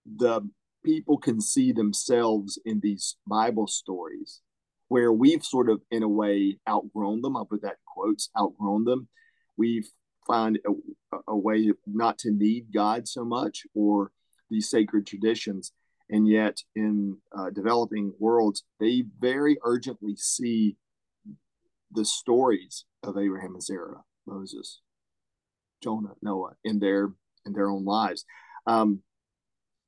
the 0.05 0.41
people 0.83 1.17
can 1.17 1.41
see 1.41 1.71
themselves 1.71 2.59
in 2.65 2.79
these 2.81 3.17
Bible 3.27 3.67
stories 3.67 4.41
where 4.87 5.11
we've 5.11 5.43
sort 5.43 5.69
of, 5.69 5.81
in 5.91 6.03
a 6.03 6.07
way, 6.07 6.57
outgrown 6.67 7.21
them. 7.21 7.37
I'll 7.37 7.45
put 7.45 7.61
that 7.61 7.73
in 7.73 7.77
quotes, 7.85 8.29
outgrown 8.37 8.85
them. 8.85 9.07
We've 9.57 9.87
found 10.27 10.59
a, 10.65 11.17
a 11.27 11.37
way 11.37 11.71
not 11.85 12.17
to 12.19 12.31
need 12.31 12.67
God 12.73 13.07
so 13.07 13.23
much 13.23 13.63
or 13.73 14.11
these 14.49 14.69
sacred 14.69 15.05
traditions. 15.05 15.73
And 16.09 16.27
yet, 16.27 16.57
in 16.75 17.17
uh, 17.37 17.51
developing 17.51 18.13
worlds, 18.19 18.63
they 18.79 19.03
very 19.19 19.57
urgently 19.63 20.15
see 20.15 20.75
the 21.91 22.05
stories 22.05 22.85
of 23.03 23.17
Abraham 23.17 23.53
and 23.53 23.63
Sarah, 23.63 24.01
Moses, 24.25 24.81
Jonah, 25.83 26.13
Noah 26.21 26.53
in 26.63 26.79
their 26.79 27.11
in 27.45 27.53
their 27.53 27.69
own 27.69 27.85
lives. 27.85 28.25
Um, 28.65 29.01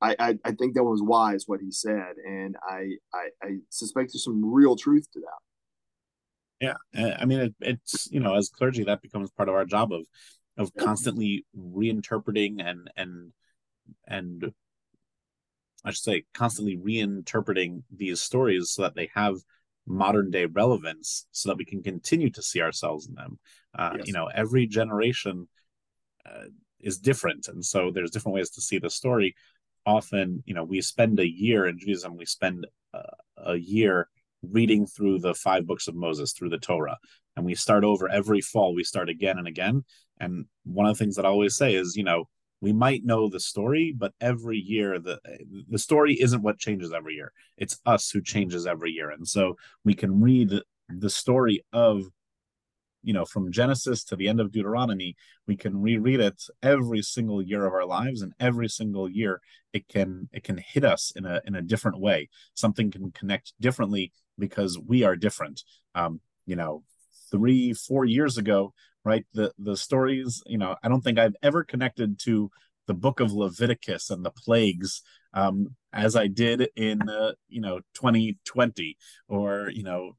I, 0.00 0.16
I, 0.18 0.38
I 0.44 0.52
think 0.52 0.74
that 0.74 0.82
was 0.82 1.00
wise 1.00 1.44
what 1.46 1.60
he 1.60 1.70
said, 1.70 2.14
and 2.26 2.56
I, 2.68 2.96
I, 3.14 3.28
I 3.40 3.56
suspect 3.68 4.10
there's 4.12 4.24
some 4.24 4.52
real 4.52 4.74
truth 4.74 5.06
to 5.12 5.20
that. 5.20 6.74
Yeah, 6.94 7.14
I 7.20 7.24
mean, 7.24 7.40
it, 7.40 7.54
it's 7.60 8.08
you 8.10 8.20
know, 8.20 8.34
as 8.34 8.48
clergy, 8.48 8.84
that 8.84 9.02
becomes 9.02 9.30
part 9.30 9.48
of 9.48 9.54
our 9.54 9.64
job 9.64 9.92
of 9.92 10.06
of 10.58 10.74
constantly 10.74 11.44
reinterpreting 11.56 12.60
and 12.64 12.90
and 12.96 13.32
and 14.06 14.52
I 15.84 15.90
should 15.90 16.04
say 16.04 16.24
constantly 16.34 16.76
reinterpreting 16.76 17.82
these 17.94 18.20
stories 18.20 18.70
so 18.70 18.82
that 18.82 18.94
they 18.94 19.10
have 19.14 19.36
modern 19.86 20.30
day 20.30 20.46
relevance, 20.46 21.26
so 21.32 21.48
that 21.48 21.58
we 21.58 21.64
can 21.64 21.82
continue 21.82 22.30
to 22.30 22.42
see 22.42 22.60
ourselves 22.60 23.08
in 23.08 23.14
them. 23.14 23.38
Uh, 23.76 23.94
yes. 23.96 24.06
You 24.06 24.12
know, 24.12 24.26
every 24.26 24.66
generation 24.66 25.48
uh, 26.24 26.44
is 26.80 26.98
different, 26.98 27.48
and 27.48 27.64
so 27.64 27.90
there's 27.90 28.10
different 28.10 28.34
ways 28.34 28.50
to 28.50 28.60
see 28.60 28.78
the 28.78 28.90
story 28.90 29.34
often, 29.86 30.42
you 30.46 30.54
know, 30.54 30.64
we 30.64 30.80
spend 30.80 31.18
a 31.20 31.28
year 31.28 31.66
in 31.66 31.78
Judaism, 31.78 32.16
we 32.16 32.26
spend 32.26 32.66
uh, 32.94 33.02
a 33.36 33.56
year 33.56 34.08
reading 34.42 34.86
through 34.86 35.18
the 35.18 35.34
five 35.34 35.66
books 35.66 35.88
of 35.88 35.94
Moses, 35.94 36.32
through 36.32 36.50
the 36.50 36.58
Torah, 36.58 36.98
and 37.36 37.44
we 37.44 37.54
start 37.54 37.84
over 37.84 38.08
every 38.08 38.40
fall. 38.40 38.74
We 38.74 38.84
start 38.84 39.08
again 39.08 39.38
and 39.38 39.46
again. 39.46 39.84
And 40.18 40.46
one 40.64 40.86
of 40.86 40.96
the 40.96 41.02
things 41.02 41.16
that 41.16 41.26
I 41.26 41.28
always 41.28 41.56
say 41.56 41.74
is, 41.74 41.96
you 41.96 42.04
know, 42.04 42.28
we 42.62 42.72
might 42.72 43.04
know 43.04 43.28
the 43.28 43.40
story, 43.40 43.92
but 43.92 44.14
every 44.20 44.56
year 44.56 45.00
the 45.00 45.18
the 45.68 45.78
story 45.78 46.14
isn't 46.14 46.42
what 46.42 46.58
changes 46.58 46.92
every 46.92 47.14
year. 47.14 47.32
It's 47.58 47.80
us 47.84 48.08
who 48.08 48.22
changes 48.22 48.66
every 48.66 48.92
year. 48.92 49.10
And 49.10 49.26
so 49.26 49.56
we 49.84 49.94
can 49.94 50.22
read 50.22 50.60
the 50.88 51.10
story 51.10 51.64
of 51.72 52.04
you 53.02 53.12
know 53.12 53.24
from 53.24 53.50
genesis 53.50 54.04
to 54.04 54.14
the 54.14 54.28
end 54.28 54.38
of 54.38 54.52
deuteronomy 54.52 55.16
we 55.48 55.56
can 55.56 55.80
reread 55.80 56.20
it 56.20 56.40
every 56.62 57.02
single 57.02 57.42
year 57.42 57.66
of 57.66 57.72
our 57.72 57.84
lives 57.84 58.22
and 58.22 58.32
every 58.38 58.68
single 58.68 59.08
year 59.08 59.40
it 59.72 59.88
can 59.88 60.28
it 60.32 60.44
can 60.44 60.56
hit 60.58 60.84
us 60.84 61.12
in 61.16 61.24
a 61.24 61.40
in 61.44 61.56
a 61.56 61.62
different 61.62 61.98
way 61.98 62.28
something 62.54 62.92
can 62.92 63.10
connect 63.10 63.54
differently 63.60 64.12
because 64.38 64.78
we 64.78 65.02
are 65.02 65.16
different 65.16 65.64
um 65.96 66.20
you 66.46 66.54
know 66.54 66.84
three 67.32 67.72
four 67.72 68.04
years 68.04 68.38
ago 68.38 68.72
right 69.04 69.24
the 69.34 69.52
the 69.58 69.76
stories 69.76 70.42
you 70.46 70.58
know 70.58 70.76
i 70.82 70.88
don't 70.88 71.02
think 71.02 71.18
i've 71.18 71.36
ever 71.42 71.64
connected 71.64 72.18
to 72.18 72.50
the 72.86 72.94
book 72.94 73.20
of 73.20 73.32
leviticus 73.32 74.10
and 74.10 74.24
the 74.24 74.30
plagues 74.30 75.02
um 75.34 75.68
as 75.92 76.16
i 76.16 76.26
did 76.26 76.68
in 76.76 77.08
uh, 77.08 77.32
you 77.48 77.60
know 77.60 77.80
2020 77.94 78.96
or 79.28 79.70
you 79.70 79.82
know 79.82 80.12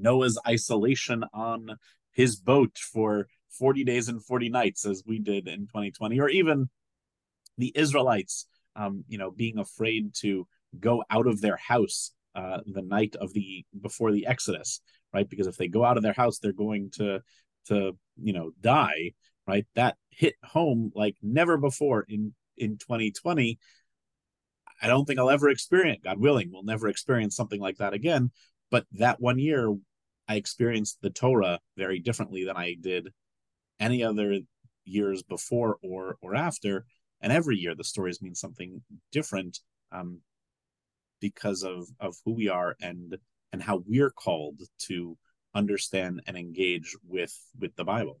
Noah's 0.00 0.38
isolation 0.46 1.24
on 1.34 1.76
his 2.12 2.36
boat 2.36 2.78
for 2.78 3.26
40 3.50 3.84
days 3.84 4.08
and 4.08 4.24
40 4.24 4.48
nights, 4.48 4.86
as 4.86 5.02
we 5.06 5.18
did 5.18 5.48
in 5.48 5.66
2020, 5.66 6.20
or 6.20 6.28
even 6.28 6.68
the 7.56 7.72
Israelites, 7.74 8.46
um, 8.76 9.04
you 9.08 9.18
know, 9.18 9.30
being 9.30 9.58
afraid 9.58 10.14
to 10.20 10.46
go 10.78 11.02
out 11.10 11.26
of 11.26 11.40
their 11.40 11.56
house 11.56 12.12
uh, 12.34 12.58
the 12.66 12.82
night 12.82 13.16
of 13.20 13.32
the 13.32 13.64
before 13.80 14.12
the 14.12 14.26
Exodus, 14.26 14.80
right? 15.12 15.28
Because 15.28 15.46
if 15.46 15.56
they 15.56 15.68
go 15.68 15.84
out 15.84 15.96
of 15.96 16.02
their 16.02 16.12
house, 16.12 16.38
they're 16.38 16.52
going 16.52 16.90
to 16.92 17.20
to 17.68 17.96
you 18.20 18.32
know 18.32 18.50
die, 18.60 19.12
right? 19.46 19.66
That 19.74 19.96
hit 20.10 20.34
home 20.44 20.92
like 20.94 21.16
never 21.22 21.56
before 21.56 22.04
in 22.08 22.34
in 22.56 22.78
2020. 22.78 23.58
I 24.80 24.86
don't 24.86 25.04
think 25.06 25.18
I'll 25.18 25.30
ever 25.30 25.48
experience, 25.48 26.00
God 26.04 26.20
willing, 26.20 26.50
we'll 26.52 26.62
never 26.62 26.88
experience 26.88 27.34
something 27.34 27.60
like 27.60 27.78
that 27.78 27.94
again. 27.94 28.30
But 28.70 28.86
that 28.92 29.20
one 29.20 29.38
year, 29.38 29.74
I 30.28 30.36
experienced 30.36 30.98
the 31.02 31.10
Torah 31.10 31.58
very 31.76 31.98
differently 31.98 32.44
than 32.44 32.56
I 32.56 32.76
did 32.80 33.08
any 33.80 34.04
other 34.04 34.40
years 34.84 35.22
before 35.22 35.78
or 35.82 36.16
or 36.20 36.34
after. 36.34 36.86
And 37.20 37.32
every 37.32 37.56
year 37.56 37.74
the 37.74 37.84
stories 37.84 38.22
mean 38.22 38.34
something 38.34 38.82
different 39.10 39.58
um, 39.90 40.20
because 41.20 41.62
of 41.62 41.88
of 42.00 42.16
who 42.24 42.34
we 42.34 42.48
are 42.48 42.76
and 42.80 43.16
and 43.52 43.62
how 43.62 43.82
we're 43.86 44.10
called 44.10 44.60
to 44.86 45.16
understand 45.54 46.22
and 46.26 46.36
engage 46.36 46.96
with 47.06 47.36
with 47.58 47.74
the 47.76 47.84
Bible. 47.84 48.20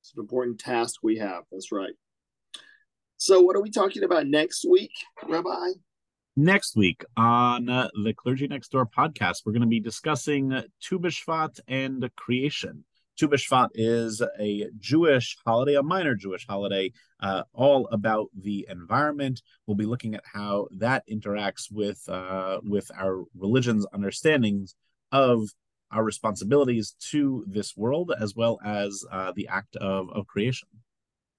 It's 0.00 0.14
an 0.14 0.20
important 0.20 0.60
task 0.60 1.00
we 1.02 1.18
have. 1.18 1.44
That's 1.50 1.72
right. 1.72 1.94
So, 3.16 3.40
what 3.40 3.56
are 3.56 3.62
we 3.62 3.70
talking 3.70 4.04
about 4.04 4.26
next 4.26 4.64
week, 4.68 4.92
Rabbi? 5.26 5.72
Next 6.36 6.76
week 6.76 7.02
on 7.16 7.70
uh, 7.70 7.88
the 8.04 8.12
Clergy 8.12 8.46
Next 8.46 8.68
Door 8.68 8.90
podcast, 8.96 9.36
we're 9.44 9.52
going 9.52 9.62
to 9.62 9.66
be 9.66 9.80
discussing 9.80 10.62
Tu 10.82 10.98
B'Shvat 10.98 11.58
and 11.66 12.08
creation. 12.14 12.84
Tu 13.18 13.26
B'Shvat 13.26 13.70
is 13.74 14.22
a 14.38 14.66
Jewish 14.78 15.38
holiday, 15.46 15.76
a 15.76 15.82
minor 15.82 16.14
Jewish 16.14 16.46
holiday, 16.46 16.92
uh, 17.20 17.44
all 17.54 17.88
about 17.90 18.28
the 18.38 18.66
environment. 18.70 19.40
We'll 19.66 19.78
be 19.78 19.86
looking 19.86 20.14
at 20.14 20.24
how 20.30 20.68
that 20.76 21.04
interacts 21.10 21.72
with 21.72 22.06
uh, 22.06 22.60
with 22.62 22.90
our 22.94 23.24
religion's 23.34 23.86
understandings 23.94 24.74
of 25.10 25.48
our 25.96 26.04
responsibilities 26.04 26.94
to 27.00 27.42
this 27.48 27.74
world, 27.76 28.12
as 28.20 28.36
well 28.36 28.60
as 28.64 29.02
uh, 29.10 29.32
the 29.34 29.48
act 29.48 29.76
of, 29.76 30.10
of 30.10 30.26
creation. 30.26 30.68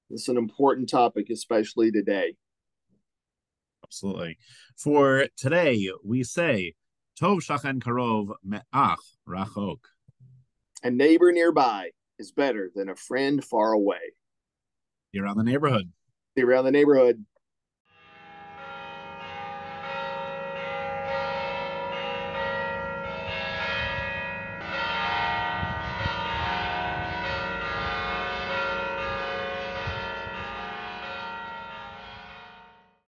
It's 0.10 0.28
an 0.30 0.38
important 0.38 0.89
topic, 0.89 1.30
especially 1.30 1.91
today. 1.91 2.36
Absolutely. 3.86 4.38
For 4.76 5.28
today, 5.38 5.89
we 6.03 6.24
say, 6.24 6.74
Tov 7.22 7.41
Shachen 7.41 7.80
Karov 7.80 8.34
Me'ach 8.43 8.97
Rachok. 9.28 9.80
A 10.84 10.89
neighbor 10.89 11.32
nearby 11.32 11.91
is 12.18 12.32
better 12.32 12.72
than 12.74 12.89
a 12.89 12.95
friend 12.95 13.43
far 13.43 13.74
away. 13.74 14.14
Be 15.14 15.20
around 15.20 15.38
the 15.38 15.43
neighborhood. 15.43 15.91
Be 16.36 16.43
around 16.43 16.66
the 16.66 16.72
neighborhood. 16.72 17.24